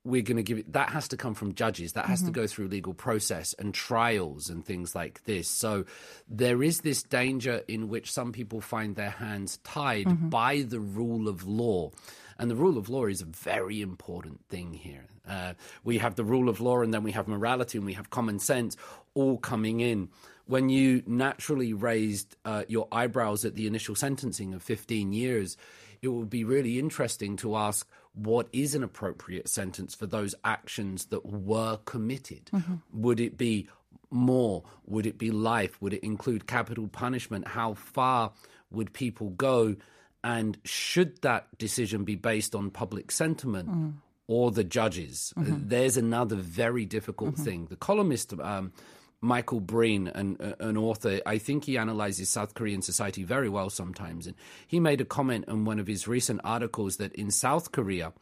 we're 0.06 0.22
going 0.22 0.36
to 0.36 0.42
give 0.42 0.58
it 0.58 0.72
that 0.72 0.90
has 0.90 1.08
to 1.08 1.16
come 1.16 1.34
from 1.34 1.54
judges. 1.54 1.92
That 1.92 2.06
has 2.06 2.22
to 2.22 2.30
go 2.30 2.46
through 2.46 2.68
legal 2.68 2.94
process 2.94 3.54
and 3.58 3.74
trials 3.74 4.48
and 4.48 4.64
things 4.64 4.94
like 4.94 5.24
this. 5.24 5.48
So 5.48 5.84
there 6.28 6.62
is 6.62 6.80
this 6.80 7.02
danger 7.02 7.62
in 7.66 7.88
which 7.88 8.12
some 8.12 8.32
people 8.32 8.60
find 8.60 8.94
their 8.94 9.10
hands 9.10 9.58
tied 9.64 10.30
by 10.30 10.62
the 10.62 10.80
rule 10.80 11.28
of 11.28 11.46
law. 11.46 11.90
And 12.38 12.50
the 12.50 12.56
rule 12.56 12.78
of 12.78 12.88
law 12.88 13.06
is 13.06 13.22
a 13.22 13.26
very 13.26 13.80
important 13.80 14.44
thing 14.48 14.74
here. 14.74 15.06
Uh, 15.26 15.54
we 15.84 15.98
have 15.98 16.14
the 16.14 16.24
rule 16.24 16.48
of 16.48 16.60
law, 16.60 16.82
and 16.82 16.92
then 16.92 17.02
we 17.02 17.12
have 17.12 17.26
morality, 17.28 17.78
and 17.78 17.86
we 17.86 17.94
have 17.94 18.10
common 18.10 18.38
sense 18.38 18.76
all 19.14 19.38
coming 19.38 19.80
in. 19.80 20.08
When 20.46 20.68
you 20.68 21.02
naturally 21.06 21.72
raised 21.72 22.36
uh, 22.44 22.64
your 22.68 22.86
eyebrows 22.92 23.44
at 23.44 23.54
the 23.54 23.66
initial 23.66 23.94
sentencing 23.94 24.54
of 24.54 24.62
15 24.62 25.12
years, 25.12 25.56
it 26.02 26.08
would 26.08 26.30
be 26.30 26.44
really 26.44 26.78
interesting 26.78 27.36
to 27.38 27.56
ask 27.56 27.88
what 28.16 28.48
is 28.52 28.74
an 28.74 28.82
appropriate 28.82 29.48
sentence 29.48 29.94
for 29.94 30.06
those 30.06 30.34
actions 30.44 31.06
that 31.06 31.24
were 31.24 31.78
committed? 31.84 32.50
Mm-hmm. 32.52 32.76
Would 32.92 33.20
it 33.20 33.36
be 33.36 33.68
more? 34.10 34.64
Would 34.86 35.06
it 35.06 35.18
be 35.18 35.30
life? 35.30 35.80
Would 35.80 35.92
it 35.92 36.02
include 36.02 36.46
capital 36.46 36.88
punishment? 36.88 37.46
How 37.46 37.74
far 37.74 38.32
would 38.70 38.92
people 38.92 39.30
go? 39.30 39.76
And 40.24 40.58
should 40.64 41.20
that 41.22 41.46
decision 41.58 42.04
be 42.04 42.16
based 42.16 42.54
on 42.54 42.70
public 42.70 43.10
sentiment 43.12 43.68
mm. 43.68 43.92
or 44.26 44.50
the 44.50 44.64
judges? 44.64 45.34
Mm-hmm. 45.36 45.68
There's 45.68 45.96
another 45.96 46.36
very 46.36 46.86
difficult 46.86 47.34
mm-hmm. 47.34 47.44
thing. 47.44 47.66
The 47.66 47.76
columnist, 47.76 48.32
um, 48.40 48.72
Michael 49.20 49.60
Breen, 49.60 50.08
an, 50.08 50.36
an 50.60 50.76
author, 50.76 51.20
I 51.24 51.38
think 51.38 51.64
he 51.64 51.78
analyzes 51.78 52.28
South 52.28 52.54
Korean 52.54 52.82
society 52.82 53.24
very 53.24 53.48
well 53.48 53.70
sometimes. 53.70 54.26
And 54.26 54.36
he 54.66 54.78
made 54.78 55.00
a 55.00 55.04
comment 55.04 55.46
in 55.48 55.64
one 55.64 55.78
of 55.78 55.86
his 55.86 56.06
recent 56.06 56.40
articles 56.44 56.96
that 56.98 57.14
in 57.14 57.30
South 57.30 57.72
Korea, 57.72 58.12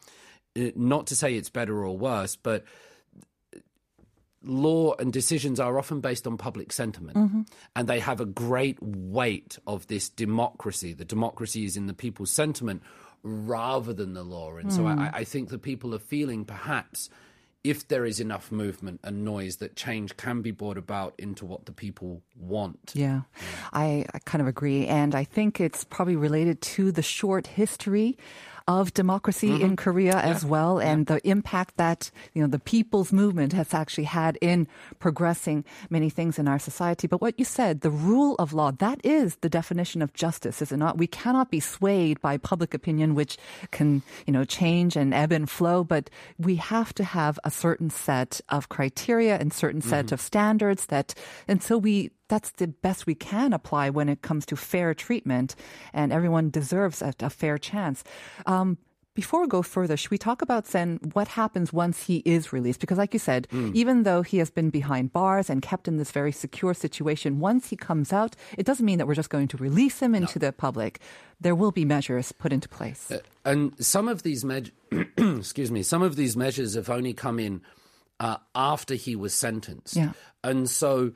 uh, 0.58 0.70
not 0.76 1.06
to 1.08 1.16
say 1.16 1.34
it's 1.34 1.50
better 1.50 1.84
or 1.84 1.96
worse, 1.98 2.36
but 2.36 2.64
law 4.42 4.94
and 4.98 5.12
decisions 5.12 5.58
are 5.58 5.78
often 5.78 6.00
based 6.00 6.26
on 6.26 6.36
public 6.36 6.70
sentiment. 6.72 7.16
And 7.74 7.88
they 7.88 7.98
have 8.00 8.20
a 8.20 8.26
great 8.26 8.78
weight 8.82 9.58
of 9.66 9.86
this 9.86 10.08
democracy. 10.08 10.92
The 10.92 11.04
democracy 11.04 11.64
is 11.64 11.76
in 11.76 11.86
the 11.86 11.94
people's 11.94 12.30
sentiment 12.30 12.82
rather 13.22 13.92
than 13.94 14.12
the 14.12 14.22
law. 14.22 14.56
And 14.56 14.72
so 14.72 14.86
I, 14.86 15.10
I 15.14 15.24
think 15.24 15.48
the 15.48 15.58
people 15.58 15.94
are 15.94 15.98
feeling 15.98 16.44
perhaps 16.44 17.08
if 17.64 17.88
there 17.88 18.04
is 18.04 18.20
enough 18.20 18.52
movement 18.52 19.00
and 19.02 19.24
noise 19.24 19.56
that 19.56 19.74
change 19.74 20.16
can 20.18 20.42
be 20.42 20.50
brought 20.50 20.76
about 20.76 21.14
into 21.16 21.46
what 21.46 21.64
the 21.64 21.72
people 21.72 22.22
want. 22.38 22.92
Yeah, 22.94 23.22
I, 23.72 24.04
I 24.12 24.18
kind 24.20 24.42
of 24.42 24.46
agree. 24.46 24.86
And 24.86 25.14
I 25.14 25.24
think 25.24 25.60
it's 25.60 25.82
probably 25.82 26.14
related 26.14 26.60
to 26.60 26.92
the 26.92 27.02
short 27.02 27.46
history 27.46 28.18
of 28.66 28.94
democracy 28.94 29.50
in 29.50 29.58
mm-hmm. 29.58 29.74
Korea 29.74 30.16
as 30.16 30.44
well 30.44 30.78
and 30.78 31.06
the 31.06 31.20
impact 31.28 31.76
that, 31.76 32.10
you 32.32 32.40
know, 32.40 32.48
the 32.48 32.58
people's 32.58 33.12
movement 33.12 33.52
has 33.52 33.74
actually 33.74 34.04
had 34.04 34.38
in 34.40 34.66
progressing 34.98 35.64
many 35.90 36.08
things 36.08 36.38
in 36.38 36.48
our 36.48 36.58
society. 36.58 37.06
But 37.06 37.20
what 37.20 37.38
you 37.38 37.44
said, 37.44 37.82
the 37.82 37.90
rule 37.90 38.36
of 38.36 38.54
law, 38.54 38.70
that 38.72 39.04
is 39.04 39.36
the 39.42 39.50
definition 39.50 40.00
of 40.00 40.14
justice, 40.14 40.62
is 40.62 40.72
it 40.72 40.78
not? 40.78 40.96
We 40.96 41.06
cannot 41.06 41.50
be 41.50 41.60
swayed 41.60 42.20
by 42.22 42.38
public 42.38 42.72
opinion, 42.72 43.14
which 43.14 43.36
can, 43.70 44.02
you 44.26 44.32
know, 44.32 44.44
change 44.44 44.96
and 44.96 45.12
ebb 45.12 45.32
and 45.32 45.48
flow, 45.48 45.84
but 45.84 46.08
we 46.38 46.56
have 46.56 46.94
to 46.94 47.04
have 47.04 47.38
a 47.44 47.50
certain 47.50 47.90
set 47.90 48.40
of 48.48 48.70
criteria 48.70 49.36
and 49.36 49.52
certain 49.52 49.82
set 49.82 50.06
mm-hmm. 50.06 50.14
of 50.14 50.20
standards 50.20 50.86
that, 50.86 51.14
and 51.46 51.62
so 51.62 51.76
we, 51.76 52.12
that's 52.28 52.50
the 52.52 52.68
best 52.68 53.06
we 53.06 53.14
can 53.14 53.52
apply 53.52 53.90
when 53.90 54.08
it 54.08 54.22
comes 54.22 54.46
to 54.46 54.56
fair 54.56 54.94
treatment, 54.94 55.54
and 55.92 56.12
everyone 56.12 56.50
deserves 56.50 57.02
a, 57.02 57.12
a 57.20 57.30
fair 57.30 57.58
chance. 57.58 58.02
Um, 58.46 58.78
before 59.14 59.42
we 59.42 59.46
go 59.46 59.62
further, 59.62 59.96
should 59.96 60.10
we 60.10 60.18
talk 60.18 60.42
about 60.42 60.64
then 60.66 60.98
what 61.12 61.28
happens 61.28 61.72
once 61.72 62.02
he 62.06 62.16
is 62.24 62.52
released? 62.52 62.80
Because, 62.80 62.98
like 62.98 63.12
you 63.12 63.20
said, 63.20 63.46
even 63.72 64.02
though 64.02 64.22
he 64.22 64.38
has 64.38 64.50
been 64.50 64.70
behind 64.70 65.12
bars 65.12 65.48
and 65.48 65.62
kept 65.62 65.86
in 65.86 65.98
this 65.98 66.10
very 66.10 66.32
secure 66.32 66.74
situation, 66.74 67.38
once 67.38 67.68
he 67.68 67.76
comes 67.76 68.12
out, 68.12 68.34
it 68.58 68.66
doesn't 68.66 68.84
mean 68.84 68.98
that 68.98 69.06
we're 69.06 69.14
just 69.14 69.30
going 69.30 69.46
to 69.46 69.56
release 69.56 70.00
him 70.00 70.16
into 70.16 70.40
the 70.40 70.50
public. 70.50 70.98
There 71.40 71.54
will 71.54 71.70
be 71.70 71.84
measures 71.84 72.32
put 72.32 72.52
into 72.52 72.68
place. 72.68 73.12
and 73.44 73.72
some 73.78 74.08
of 74.08 74.24
these 74.24 74.44
me- 74.44 74.72
excuse 75.16 75.70
me, 75.70 75.84
some 75.84 76.02
of 76.02 76.16
these 76.16 76.36
measures 76.36 76.74
have 76.74 76.90
only 76.90 77.12
come 77.14 77.38
in 77.38 77.60
uh, 78.18 78.38
after 78.56 78.94
he 78.96 79.14
was 79.14 79.32
sentenced, 79.32 79.94
Yeah. 79.94 80.12
and 80.42 80.68
so 80.68 81.12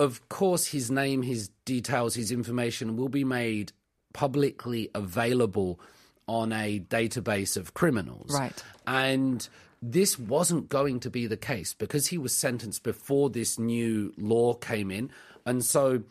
of 0.00 0.28
course 0.28 0.66
his 0.66 0.90
name, 0.90 1.22
his 1.22 1.50
details, 1.64 2.14
his 2.16 2.32
information 2.32 2.96
will 2.96 3.08
be 3.10 3.22
made 3.22 3.70
publicly 4.12 4.90
available 4.94 5.78
on 6.26 6.52
a 6.52 6.80
database 6.80 7.56
of 7.56 7.74
criminals, 7.74 8.32
Right. 8.32 8.60
And 8.86 9.48
this 9.82 10.18
wasn't 10.18 10.68
going 10.68 11.00
to 11.00 11.10
be 11.10 11.26
the 11.26 11.36
case 11.36 11.74
because 11.74 12.08
he 12.08 12.18
was 12.18 12.34
sentenced 12.34 12.82
before 12.82 13.30
this 13.30 13.58
new 13.58 14.12
law 14.18 14.54
came 14.54 14.90
in, 14.90 15.10
and 15.46 15.64
so 15.64 16.02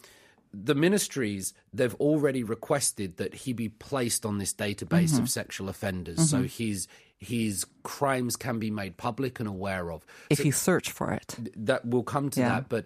the 0.53 0.73
ministries 0.75 1.53
they've 1.73 1.93
already 1.95 2.43
requested 2.43 3.17
that 3.17 3.33
he 3.35 3.53
be 3.53 3.69
placed 3.69 4.25
on 4.25 4.39
this 4.39 4.53
database 4.53 5.11
Mm-hmm. 5.11 5.23
of 5.23 5.29
sexual 5.29 5.69
offenders 5.69 6.27
so 6.29 6.41
his 6.43 6.87
his 7.19 7.65
crimes 7.83 8.35
can 8.35 8.57
be 8.57 8.71
made 8.71 8.97
public 8.97 9.39
and 9.39 9.47
aware 9.47 9.91
of 9.91 10.03
If 10.31 10.43
you 10.43 10.51
search 10.51 10.89
for 10.89 11.11
it. 11.13 11.35
that 11.55 11.85
will 11.85 12.01
come 12.03 12.31
to 12.31 12.39
Yeah. 12.39 12.49
that 12.49 12.69
but 12.69 12.85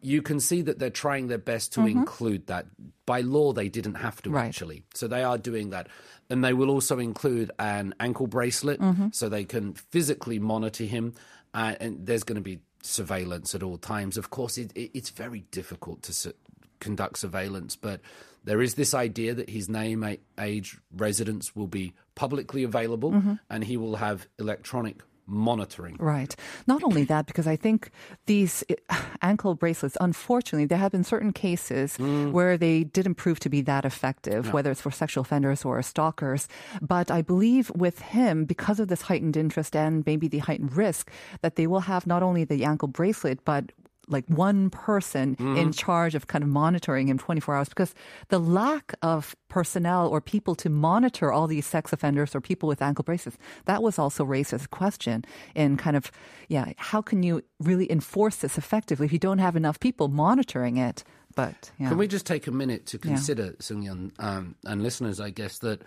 you 0.00 0.22
can 0.22 0.40
see 0.40 0.62
that 0.62 0.78
they're 0.78 0.90
trying 0.90 1.28
their 1.28 1.38
best 1.38 1.72
to 1.74 1.80
mm-hmm. 1.80 1.98
include 2.00 2.46
that. 2.46 2.66
By 3.06 3.20
law 3.20 3.52
they 3.52 3.68
didn't 3.68 3.94
have 3.94 4.20
to 4.22 4.30
Right. 4.30 4.46
actually. 4.46 4.84
So 4.94 5.08
they 5.08 5.22
are 5.22 5.38
doing 5.38 5.70
that. 5.70 5.88
And 6.30 6.44
they 6.44 6.52
will 6.52 6.70
also 6.70 6.98
include 6.98 7.50
an 7.58 7.94
ankle 7.98 8.26
bracelet 8.26 8.80
mm-hmm. 8.80 9.08
so 9.12 9.28
they 9.28 9.44
can 9.44 9.74
physically 9.74 10.38
monitor 10.38 10.84
him. 10.84 11.14
Uh, 11.54 11.74
and 11.80 12.06
there's 12.06 12.22
going 12.22 12.36
to 12.36 12.42
be 12.42 12.60
surveillance 12.82 13.54
at 13.54 13.62
all 13.62 13.78
times. 13.78 14.16
Of 14.16 14.30
course 14.30 14.58
it, 14.58 14.72
it, 14.74 14.90
it's 14.94 15.10
very 15.10 15.40
difficult 15.50 16.02
to 16.02 16.12
su- 16.12 16.34
conduct 16.80 17.18
surveillance 17.18 17.74
but 17.74 18.00
there 18.44 18.62
is 18.62 18.74
this 18.74 18.94
idea 18.94 19.34
that 19.34 19.50
his 19.50 19.68
name 19.68 20.16
age 20.38 20.78
residence 20.96 21.56
will 21.56 21.66
be 21.66 21.92
publicly 22.14 22.62
available 22.62 23.12
mm-hmm. 23.12 23.34
and 23.50 23.64
he 23.64 23.76
will 23.76 23.96
have 23.96 24.26
electronic 24.38 25.02
monitoring 25.28 25.96
Right. 25.98 26.34
Not 26.66 26.82
only 26.82 27.04
that, 27.04 27.26
because 27.26 27.46
I 27.46 27.56
think 27.56 27.90
these 28.26 28.64
uh, 28.88 28.96
ankle 29.22 29.54
bracelets, 29.54 29.96
unfortunately, 30.00 30.66
there 30.66 30.78
have 30.78 30.92
been 30.92 31.04
certain 31.04 31.32
cases 31.32 31.96
where 32.32 32.56
they 32.56 32.84
didn't 32.84 33.14
prove 33.16 33.38
to 33.40 33.48
be 33.48 33.60
that 33.62 33.84
effective, 33.84 34.52
whether 34.52 34.70
it's 34.70 34.80
for 34.80 34.90
sexual 34.90 35.22
offenders 35.22 35.64
or 35.64 35.80
stalkers. 35.82 36.48
But 36.80 37.10
I 37.10 37.22
believe 37.22 37.70
with 37.74 38.00
him, 38.00 38.44
because 38.44 38.80
of 38.80 38.88
this 38.88 39.02
heightened 39.02 39.36
interest 39.36 39.76
and 39.76 40.04
maybe 40.06 40.28
the 40.28 40.38
heightened 40.38 40.76
risk, 40.76 41.10
that 41.42 41.56
they 41.56 41.66
will 41.66 41.80
have 41.80 42.06
not 42.06 42.22
only 42.22 42.44
the 42.44 42.64
ankle 42.64 42.88
bracelet, 42.88 43.44
but 43.44 43.72
like 44.08 44.24
one 44.28 44.70
person 44.70 45.36
in 45.56 45.72
charge 45.72 46.14
of 46.14 46.26
kind 46.26 46.42
of 46.42 46.50
monitoring 46.50 47.08
him 47.08 47.18
24 47.18 47.56
hours 47.56 47.68
because 47.68 47.94
the 48.28 48.38
lack 48.38 48.94
of 49.02 49.36
personnel 49.48 50.08
or 50.08 50.20
people 50.20 50.54
to 50.54 50.68
monitor 50.68 51.32
all 51.32 51.46
these 51.46 51.66
sex 51.66 51.92
offenders 51.92 52.34
or 52.34 52.40
people 52.40 52.68
with 52.68 52.82
ankle 52.82 53.02
braces 53.02 53.36
that 53.66 53.82
was 53.82 53.98
also 53.98 54.24
raised 54.24 54.52
as 54.52 54.64
a 54.64 54.68
question 54.68 55.24
in 55.54 55.76
kind 55.76 55.96
of 55.96 56.10
yeah 56.48 56.72
how 56.76 57.02
can 57.02 57.22
you 57.22 57.42
really 57.60 57.90
enforce 57.90 58.36
this 58.36 58.58
effectively 58.58 59.06
if 59.06 59.12
you 59.12 59.18
don't 59.18 59.38
have 59.38 59.56
enough 59.56 59.80
people 59.80 60.08
monitoring 60.08 60.76
it? 60.76 61.04
But 61.34 61.70
yeah. 61.78 61.88
Can 61.88 61.98
we 61.98 62.08
just 62.08 62.26
take 62.26 62.46
a 62.46 62.50
minute 62.50 62.86
to 62.86 62.98
consider, 62.98 63.54
Sung 63.60 64.12
um, 64.18 64.56
and 64.64 64.82
listeners, 64.82 65.20
I 65.20 65.30
guess, 65.30 65.58
that 65.58 65.82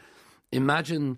imagine 0.51 1.17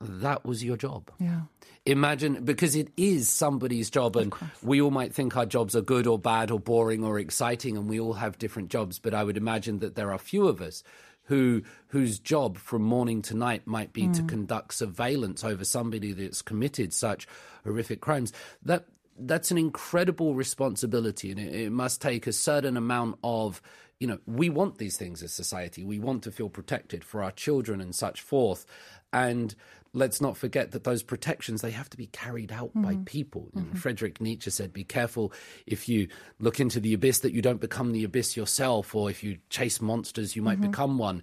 that 0.00 0.44
was 0.44 0.62
your 0.62 0.76
job. 0.76 1.10
yeah 1.18 1.42
Imagine, 1.86 2.44
because 2.44 2.74
it 2.74 2.88
is 2.96 3.28
somebody's 3.28 3.90
job, 3.90 4.16
and 4.16 4.32
we 4.62 4.80
all 4.80 4.90
might 4.90 5.12
think 5.12 5.36
our 5.36 5.44
jobs 5.44 5.76
are 5.76 5.82
good 5.82 6.06
or 6.06 6.18
bad 6.18 6.50
or 6.50 6.58
boring 6.58 7.04
or 7.04 7.18
exciting, 7.18 7.76
and 7.76 7.90
we 7.90 8.00
all 8.00 8.14
have 8.14 8.38
different 8.38 8.70
jobs. 8.70 8.98
But 8.98 9.12
I 9.12 9.22
would 9.22 9.36
imagine 9.36 9.80
that 9.80 9.94
there 9.94 10.10
are 10.10 10.18
few 10.18 10.48
of 10.48 10.62
us 10.62 10.82
who 11.24 11.62
whose 11.88 12.18
job 12.18 12.56
from 12.56 12.80
morning 12.80 13.20
to 13.22 13.36
night 13.36 13.66
might 13.66 13.92
be 13.92 14.08
to 14.08 14.22
mm. 14.22 14.28
conduct 14.28 14.72
surveillance 14.72 15.44
over 15.44 15.62
somebody 15.62 16.12
that's 16.12 16.40
committed 16.40 16.94
such 16.94 17.26
horrific 17.64 18.00
crimes. 18.00 18.32
That 18.62 18.86
that's 19.18 19.50
an 19.50 19.58
incredible 19.58 20.34
responsibility, 20.34 21.30
and 21.32 21.38
it, 21.38 21.54
it 21.54 21.70
must 21.70 22.00
take 22.00 22.26
a 22.26 22.32
certain 22.32 22.78
amount 22.78 23.18
of 23.22 23.60
you 24.00 24.06
know, 24.08 24.18
we 24.26 24.48
want 24.48 24.78
these 24.78 24.96
things 24.96 25.22
as 25.22 25.32
society. 25.32 25.84
We 25.84 25.98
want 25.98 26.24
to 26.24 26.32
feel 26.32 26.48
protected 26.48 27.04
for 27.04 27.22
our 27.22 27.30
children 27.30 27.80
and 27.80 27.94
such 27.94 28.20
forth. 28.20 28.66
And 29.12 29.54
let's 29.94 30.20
not 30.20 30.36
forget 30.36 30.72
that 30.72 30.84
those 30.84 31.02
protections 31.02 31.62
they 31.62 31.70
have 31.70 31.88
to 31.90 31.96
be 31.96 32.08
carried 32.08 32.52
out 32.52 32.72
by 32.74 32.98
people. 33.06 33.48
Know, 33.54 33.64
Friedrich 33.74 34.20
Nietzsche 34.20 34.50
said, 34.50 34.72
"Be 34.72 34.84
careful 34.84 35.32
if 35.66 35.88
you 35.88 36.08
look 36.38 36.60
into 36.60 36.80
the 36.80 36.92
abyss 36.92 37.20
that 37.20 37.32
you 37.32 37.40
don't 37.40 37.60
become 37.60 37.92
the 37.92 38.04
abyss 38.04 38.36
yourself, 38.36 38.94
or 38.94 39.08
if 39.08 39.24
you 39.24 39.38
chase 39.48 39.80
monsters, 39.80 40.36
you 40.36 40.42
might 40.42 40.60
become 40.60 40.98
one." 40.98 41.22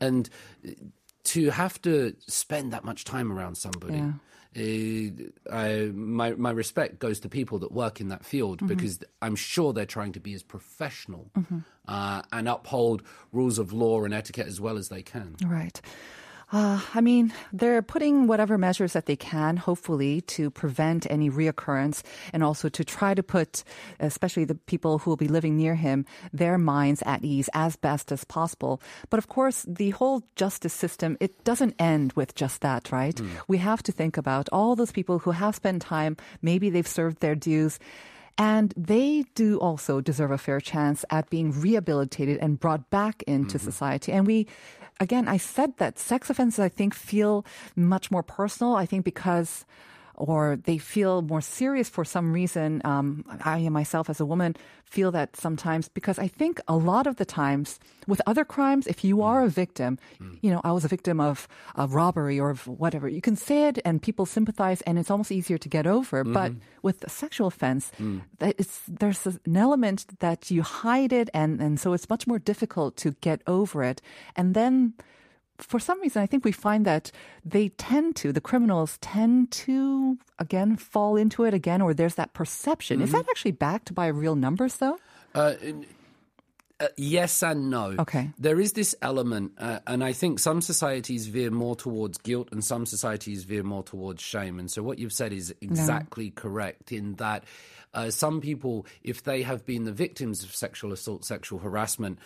and 0.00 0.28
to 1.24 1.50
have 1.50 1.80
to 1.82 2.16
spend 2.26 2.72
that 2.72 2.84
much 2.84 3.04
time 3.04 3.30
around 3.30 3.56
somebody. 3.56 3.94
Yeah. 3.94 4.12
Uh, 4.54 5.54
I, 5.54 5.90
my 5.94 6.32
my 6.32 6.50
respect 6.50 6.98
goes 6.98 7.20
to 7.20 7.28
people 7.28 7.58
that 7.60 7.72
work 7.72 8.00
in 8.00 8.08
that 8.08 8.24
field 8.24 8.58
Mm-hmm. 8.58 8.66
because 8.66 8.98
I'm 9.22 9.36
sure 9.36 9.72
they're 9.72 9.86
trying 9.86 10.12
to 10.12 10.20
be 10.20 10.34
as 10.34 10.42
professional 10.42 11.30
uh, 11.88 12.22
and 12.32 12.48
uphold 12.48 13.02
rules 13.32 13.58
of 13.58 13.72
law 13.72 14.04
and 14.04 14.12
etiquette 14.12 14.46
as 14.46 14.60
well 14.60 14.76
as 14.76 14.88
they 14.88 15.02
can. 15.02 15.36
Right. 15.44 15.80
Uh, 16.52 16.80
I 16.94 17.00
mean, 17.00 17.32
they're 17.50 17.80
putting 17.80 18.26
whatever 18.26 18.58
measures 18.58 18.92
that 18.92 19.06
they 19.06 19.16
can, 19.16 19.56
hopefully, 19.56 20.20
to 20.36 20.50
prevent 20.50 21.10
any 21.10 21.30
reoccurrence 21.30 22.02
and 22.34 22.44
also 22.44 22.68
to 22.68 22.84
try 22.84 23.14
to 23.14 23.22
put, 23.22 23.64
especially 23.98 24.44
the 24.44 24.54
people 24.54 24.98
who 24.98 25.10
will 25.10 25.16
be 25.16 25.28
living 25.28 25.56
near 25.56 25.74
him, 25.74 26.04
their 26.30 26.58
minds 26.58 27.02
at 27.06 27.24
ease 27.24 27.48
as 27.54 27.76
best 27.76 28.12
as 28.12 28.24
possible. 28.24 28.82
But 29.08 29.16
of 29.16 29.28
course, 29.28 29.64
the 29.66 29.90
whole 29.90 30.22
justice 30.36 30.74
system, 30.74 31.16
it 31.20 31.42
doesn't 31.42 31.74
end 31.78 32.12
with 32.12 32.34
just 32.34 32.60
that, 32.60 32.92
right? 32.92 33.18
We 33.48 33.56
have 33.56 33.82
to 33.84 33.92
think 33.92 34.18
about 34.18 34.50
all 34.52 34.76
those 34.76 34.92
people 34.92 35.20
who 35.20 35.30
have 35.30 35.56
spent 35.56 35.80
time, 35.80 36.18
maybe 36.42 36.68
they've 36.68 36.86
served 36.86 37.20
their 37.20 37.34
dues. 37.34 37.78
And 38.38 38.72
they 38.76 39.24
do 39.34 39.58
also 39.58 40.00
deserve 40.00 40.30
a 40.30 40.38
fair 40.38 40.60
chance 40.60 41.04
at 41.10 41.28
being 41.28 41.52
rehabilitated 41.52 42.38
and 42.38 42.58
brought 42.58 42.88
back 42.88 43.22
into 43.24 43.58
society. 43.58 44.10
And 44.10 44.26
we, 44.26 44.48
again, 45.02 45.28
I 45.28 45.36
said 45.36 45.76
that 45.78 45.98
sex 45.98 46.30
offenses, 46.30 46.60
I 46.60 46.68
think, 46.68 46.94
feel 46.94 47.44
much 47.76 48.10
more 48.10 48.22
personal. 48.22 48.76
I 48.76 48.86
think 48.86 49.04
because 49.04 49.64
or 50.16 50.56
they 50.56 50.78
feel 50.78 51.22
more 51.22 51.40
serious 51.40 51.88
for 51.88 52.04
some 52.04 52.32
reason. 52.32 52.80
Um, 52.84 53.24
I 53.44 53.68
myself, 53.68 54.10
as 54.10 54.20
a 54.20 54.26
woman, 54.26 54.56
feel 54.84 55.10
that 55.12 55.36
sometimes 55.36 55.88
because 55.88 56.18
I 56.18 56.28
think 56.28 56.60
a 56.68 56.76
lot 56.76 57.06
of 57.06 57.16
the 57.16 57.24
times 57.24 57.80
with 58.06 58.20
other 58.26 58.44
crimes, 58.44 58.86
if 58.86 59.04
you 59.04 59.22
are 59.22 59.42
a 59.42 59.48
victim, 59.48 59.98
mm. 60.20 60.38
you 60.42 60.50
know, 60.50 60.60
I 60.64 60.72
was 60.72 60.84
a 60.84 60.88
victim 60.88 61.18
of 61.18 61.48
a 61.74 61.86
robbery 61.86 62.38
or 62.38 62.50
of 62.50 62.68
whatever, 62.68 63.08
you 63.08 63.22
can 63.22 63.36
say 63.36 63.68
it 63.68 63.78
and 63.84 64.02
people 64.02 64.26
sympathize 64.26 64.82
and 64.82 64.98
it's 64.98 65.10
almost 65.10 65.32
easier 65.32 65.58
to 65.58 65.68
get 65.68 65.86
over. 65.86 66.24
But 66.24 66.52
mm-hmm. 66.52 66.60
with 66.82 67.02
a 67.04 67.10
sexual 67.10 67.46
offense, 67.46 67.90
mm. 67.98 68.20
it's, 68.40 68.80
there's 68.86 69.24
an 69.26 69.56
element 69.56 70.06
that 70.20 70.50
you 70.50 70.62
hide 70.62 71.12
it 71.12 71.30
and, 71.32 71.60
and 71.60 71.80
so 71.80 71.94
it's 71.94 72.08
much 72.10 72.26
more 72.26 72.38
difficult 72.38 72.96
to 72.98 73.12
get 73.20 73.40
over 73.46 73.82
it. 73.82 74.02
And 74.36 74.54
then 74.54 74.94
for 75.62 75.78
some 75.80 76.00
reason, 76.00 76.22
I 76.22 76.26
think 76.26 76.44
we 76.44 76.52
find 76.52 76.84
that 76.84 77.10
they 77.44 77.70
tend 77.70 78.16
to, 78.16 78.32
the 78.32 78.40
criminals 78.40 78.98
tend 79.00 79.50
to, 79.52 80.18
again, 80.38 80.76
fall 80.76 81.16
into 81.16 81.44
it 81.44 81.54
again, 81.54 81.80
or 81.80 81.94
there's 81.94 82.16
that 82.16 82.34
perception. 82.34 83.00
Is 83.00 83.12
that 83.12 83.26
actually 83.30 83.52
backed 83.52 83.94
by 83.94 84.06
real 84.06 84.34
numbers, 84.34 84.76
though? 84.76 84.98
Uh, 85.34 85.54
uh, 86.80 86.88
yes 86.96 87.42
and 87.42 87.70
no. 87.70 87.94
Okay. 87.98 88.30
There 88.38 88.58
is 88.58 88.72
this 88.72 88.94
element, 89.02 89.52
uh, 89.58 89.78
and 89.86 90.02
I 90.02 90.12
think 90.12 90.40
some 90.40 90.60
societies 90.60 91.26
veer 91.26 91.50
more 91.50 91.76
towards 91.76 92.18
guilt 92.18 92.48
and 92.50 92.64
some 92.64 92.86
societies 92.86 93.44
veer 93.44 93.62
more 93.62 93.84
towards 93.84 94.20
shame. 94.20 94.58
And 94.58 94.70
so 94.70 94.82
what 94.82 94.98
you've 94.98 95.12
said 95.12 95.32
is 95.32 95.54
exactly 95.60 96.30
correct 96.30 96.90
in 96.90 97.14
that 97.14 97.44
uh, 97.94 98.10
some 98.10 98.40
people, 98.40 98.86
if 99.02 99.22
they 99.22 99.42
have 99.42 99.64
been 99.66 99.84
the 99.84 99.92
victims 99.92 100.42
of 100.44 100.54
sexual 100.54 100.92
assault, 100.92 101.24
sexual 101.24 101.58
harassment, 101.58 102.18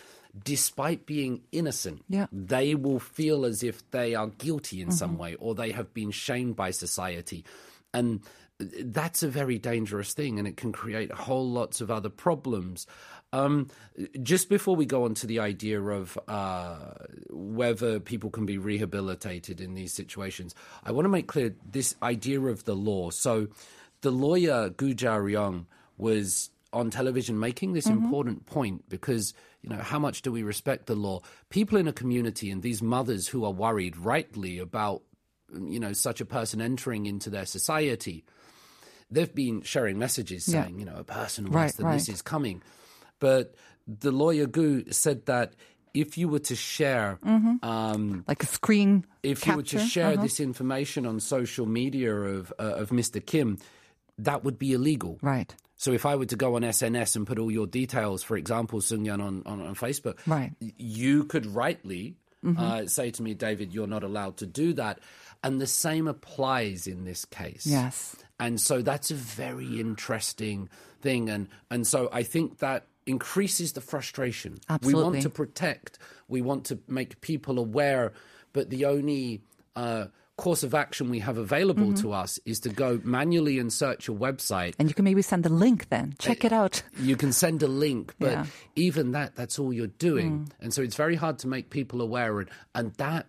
despite 0.43 1.05
being 1.05 1.41
innocent, 1.51 2.03
Yeah. 2.09 2.27
they 2.31 2.75
will 2.75 2.99
feel 2.99 3.45
as 3.45 3.63
if 3.63 3.89
they 3.91 4.15
are 4.15 4.27
guilty 4.27 4.81
in 4.81 4.91
some 4.91 5.17
way 5.17 5.35
or 5.35 5.55
they 5.55 5.71
have 5.71 5.93
been 5.93 6.11
shamed 6.11 6.55
by 6.55 6.71
society. 6.71 7.43
And 7.93 8.21
that's 8.59 9.23
a 9.23 9.27
very 9.27 9.57
dangerous 9.59 10.13
thing 10.13 10.39
and 10.39 10.47
it 10.47 10.57
can 10.57 10.71
create 10.71 11.11
a 11.11 11.15
whole 11.15 11.49
lots 11.49 11.81
of 11.81 11.91
other 11.91 12.09
problems. 12.09 12.87
Um, 13.33 13.67
just 14.23 14.47
before 14.49 14.75
we 14.75 14.85
go 14.85 15.03
on 15.03 15.13
to 15.15 15.27
the 15.27 15.39
idea 15.39 15.81
of 15.81 16.17
uh, 16.27 16.77
whether 17.29 17.99
people 17.99 18.29
can 18.29 18.45
be 18.45 18.57
rehabilitated 18.57 19.59
in 19.61 19.73
these 19.73 19.93
situations, 19.93 20.55
I 20.83 20.91
want 20.91 21.05
to 21.05 21.09
make 21.09 21.27
clear 21.27 21.55
this 21.69 21.95
idea 22.01 22.39
of 22.41 22.63
the 22.63 22.75
law. 22.75 23.09
So, 23.09 23.47
the 24.01 24.11
lawyer 24.11 24.69
Gu 24.69 24.93
Jia 24.93 25.65
was 25.97 26.49
on 26.73 26.89
television 26.91 27.39
making 27.39 27.73
this 27.73 27.87
important 27.87 28.45
point 28.45 28.87
because 28.89 29.33
you 29.61 29.69
know 29.69 29.77
how 29.77 29.97
much 29.97 30.21
do 30.21 30.31
we 30.31 30.43
respect 30.43 30.85
the 30.85 30.95
law 30.95 31.21
people 31.49 31.77
in 31.77 31.87
a 31.87 31.93
community 31.93 32.51
and 32.51 32.61
these 32.61 32.81
mothers 32.81 33.27
who 33.29 33.45
are 33.45 33.51
worried 33.53 33.95
rightly 33.97 34.59
about 34.59 35.01
you 35.53 35.79
know 35.79 35.93
such 35.93 36.19
a 36.21 36.25
person 36.25 36.61
entering 36.61 37.05
into 37.05 37.29
their 37.29 37.45
society 37.45 38.25
they've 39.09 39.33
been 39.33 39.61
sharing 39.61 39.97
messages 39.97 40.45
Yeah. 40.47 40.63
saying 40.63 40.79
you 40.79 40.85
know 40.85 40.97
a 40.97 41.03
person 41.05 41.45
Right, 41.45 41.63
worse 41.63 41.73
than 41.73 41.89
this 41.91 42.09
is 42.09 42.21
coming 42.21 42.61
but 43.19 43.55
the 43.87 44.11
lawyer 44.11 44.45
gu 44.45 44.91
said 44.91 45.25
that 45.25 45.53
if 45.93 46.17
you 46.17 46.27
were 46.27 46.39
to 46.51 46.55
share 46.55 47.17
um, 47.63 48.23
Like 48.27 48.43
a 48.43 48.45
screen 48.45 49.05
if 49.23 49.47
you 49.47 49.55
were 49.55 49.63
to 49.63 49.79
share 49.79 50.13
Uh-huh. 50.13 50.21
this 50.21 50.39
information 50.39 51.05
on 51.07 51.19
social 51.21 51.65
media 51.65 52.13
of 52.13 52.53
uh, 52.59 52.75
of 52.83 52.89
Mr. 52.91 53.25
Kim, 53.25 53.57
that 54.19 54.43
would 54.43 54.57
be 54.57 54.73
illegal. 54.73 55.19
Right. 55.21 55.53
So 55.75 55.91
if 55.91 56.05
I 56.05 56.15
were 56.15 56.25
to 56.25 56.35
go 56.35 56.55
on 56.55 56.63
SNS 56.63 57.15
and 57.15 57.27
put 57.27 57.37
all 57.37 57.51
your 57.51 57.67
details, 57.67 58.23
for 58.23 58.35
example, 58.35 58.79
Sungyan 58.79 59.21
on, 59.21 59.43
on, 59.45 59.61
on 59.61 59.75
Facebook, 59.75 60.17
Right. 60.25 60.51
Mm-hmm. 60.59 60.69
you 60.77 61.23
could 61.25 61.45
rightly 61.45 62.15
uh, 62.57 62.85
say 62.85 63.11
to 63.11 63.21
me, 63.21 63.33
David, 63.33 63.73
you're 63.73 63.87
not 63.87 64.03
allowed 64.03 64.37
to 64.37 64.45
do 64.45 64.71
that. 64.73 64.99
And 65.43 65.59
the 65.59 65.67
same 65.67 66.07
applies 66.07 66.87
in 66.87 67.03
this 67.03 67.25
case. 67.25 67.65
Yes. 67.65 68.15
And 68.39 68.59
so 68.61 68.81
that's 68.81 69.11
a 69.11 69.15
very 69.15 69.79
interesting 69.81 70.69
thing. 71.01 71.29
And, 71.29 71.49
and 71.69 71.85
so 71.85 72.09
I 72.13 72.23
think 72.23 72.59
that 72.59 72.85
increases 73.05 73.73
the 73.73 73.81
frustration. 73.81 74.59
Absolutely. 74.69 74.99
We 74.99 75.09
want 75.09 75.21
to 75.23 75.29
protect, 75.29 75.99
we 76.27 76.41
want 76.41 76.65
to 76.65 76.79
make 76.87 77.19
people 77.21 77.59
aware, 77.59 78.13
but 78.53 78.69
the 78.69 78.85
only 78.85 79.41
uh, 79.75 80.05
course 80.37 80.63
of 80.63 80.73
action 80.73 81.09
we 81.09 81.19
have 81.19 81.37
available 81.37 81.87
Mm-hmm. 81.87 82.01
to 82.01 82.13
us 82.13 82.39
is 82.45 82.59
to 82.61 82.69
go 82.69 83.01
manually 83.03 83.57
and 83.59 83.73
search 83.73 84.07
a 84.07 84.13
website. 84.13 84.75
And 84.79 84.87
you 84.87 84.93
can 84.95 85.03
maybe 85.03 85.21
send 85.21 85.45
a 85.45 85.49
link 85.49 85.89
then. 85.89 86.15
Check 86.19 86.45
it 86.45 86.53
out. 86.53 86.83
You 86.99 87.15
can 87.17 87.33
send 87.33 87.63
a 87.63 87.67
link, 87.67 88.13
but 88.19 88.31
Yeah. 88.31 88.43
Mm. 88.43 88.49
even 88.75 89.11
that, 89.11 89.35
that's 89.35 89.57
all 89.59 89.73
you're 89.73 89.87
doing. 89.87 90.51
And 90.61 90.73
so 90.73 90.81
it's 90.83 90.95
very 90.95 91.15
hard 91.15 91.39
to 91.39 91.47
make 91.47 91.69
people 91.71 92.01
aware. 92.01 92.39
And, 92.39 92.49
and 92.75 92.93
that 92.95 93.25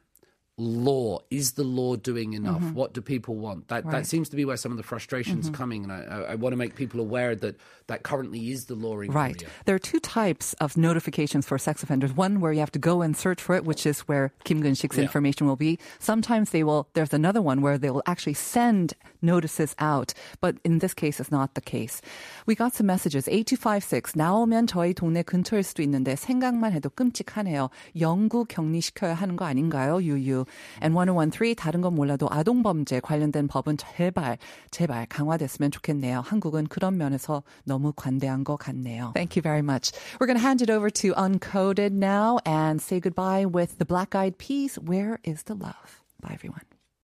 law 0.59 1.17
is 1.31 1.53
the 1.53 1.63
law 1.63 1.95
doing 1.95 2.33
enough? 2.33 2.61
What 2.73 2.93
do 2.93 3.01
people 3.01 3.35
want? 3.35 3.69
That 3.69 3.81
Mm-hmm. 3.83 3.87
Right. 3.89 3.93
Mm-hmm. 3.95 4.01
that 4.03 4.07
seems 4.07 4.29
to 4.29 4.35
be 4.35 4.45
where 4.45 4.55
some 4.55 4.69
of 4.71 4.77
the 4.77 4.83
frustrations 4.83 5.49
are 5.49 5.51
coming. 5.51 5.81
And 5.83 5.91
I, 5.91 6.03
I, 6.05 6.19
I 6.33 6.35
want 6.35 6.53
to 6.53 6.57
make 6.57 6.75
people 6.75 6.99
aware 7.01 7.33
that 7.35 7.55
that 7.87 8.03
currently 8.03 8.51
is 8.51 8.65
the 8.65 8.75
law 8.75 8.99
in 9.01 9.11
Right. 9.11 9.35
Korea. 9.35 9.49
There 9.65 9.73
are 9.75 9.79
two 9.79 9.99
types 9.99 10.53
of 10.61 10.77
notifications 10.77 11.47
for 11.47 11.57
sex 11.57 11.81
offenders. 11.81 12.13
One 12.13 12.39
where 12.39 12.53
you 12.53 12.59
have 12.59 12.71
to 12.73 12.79
go 12.79 13.01
and 13.01 13.17
search 13.17 13.41
for 13.41 13.55
it, 13.55 13.65
which 13.65 13.87
is 13.87 14.01
where 14.01 14.31
Kim 14.45 14.61
Gun-sik's 14.61 14.95
Yeah. 14.95 15.03
information 15.09 15.47
will 15.47 15.57
be. 15.57 15.79
Sometimes 15.97 16.51
they 16.51 16.63
will, 16.63 16.87
there's 16.93 17.13
another 17.13 17.41
one 17.41 17.61
where 17.65 17.79
they 17.79 17.89
will 17.89 18.03
actually 18.05 18.35
send 18.37 18.93
notices 19.23 19.73
out. 19.79 20.13
But 20.39 20.57
in 20.63 20.77
this 20.79 20.93
case, 20.93 21.19
it's 21.19 21.31
not 21.31 21.55
the 21.55 21.61
case. 21.65 21.99
We 22.45 22.53
got 22.53 22.75
some 22.75 22.85
messages. 22.85 23.27
8256. 23.27 24.13
나오면 24.15 24.67
저희 24.67 24.93
동네 24.93 25.23
근처일 25.23 25.63
수도 25.63 25.81
있는데 25.81 26.15
생각만 26.15 26.71
해도 26.73 26.91
끔찍하네요. 26.91 27.69
영구 27.99 28.45
격리시켜야 28.45 29.15
하는 29.15 29.35
거 29.35 29.45
아닌가요? 29.45 29.99
유유. 29.99 30.45
And 30.81 30.95
1013. 30.95 31.55
다른 31.55 31.81
건 31.81 31.95
몰라도 31.95 32.27
아동범죄 32.29 32.99
관련된 32.99 33.47
법은 33.47 33.77
제발, 33.77 34.37
제발 34.71 35.05
강화됐으면 35.07 35.71
좋겠네요. 35.71 36.21
한국은 36.21 36.67
그런 36.67 36.97
면에서 36.97 37.43
너무 37.65 37.93
관대한 37.95 38.43
것 38.43 38.57
같네요. 38.57 39.11
Thank 39.13 39.35
you 39.35 39.41
very 39.41 39.61
much. 39.61 39.91
We're 40.19 40.27
going 40.27 40.39
to 40.39 40.45
hand 40.45 40.61
it 40.61 40.71
over 40.71 40.89
to 40.89 41.13
Uncoded 41.13 41.91
now 41.91 42.39
and 42.45 42.81
say 42.81 42.99
goodbye 42.99 43.45
with 43.45 43.77
the 43.77 43.85
Black 43.85 44.15
Eyed 44.15 44.37
Peas. 44.37 44.75
Where 44.79 45.19
is 45.23 45.43
the 45.43 45.55
love? 45.55 46.01
Bye, 46.21 46.33
everyone. 46.33 46.63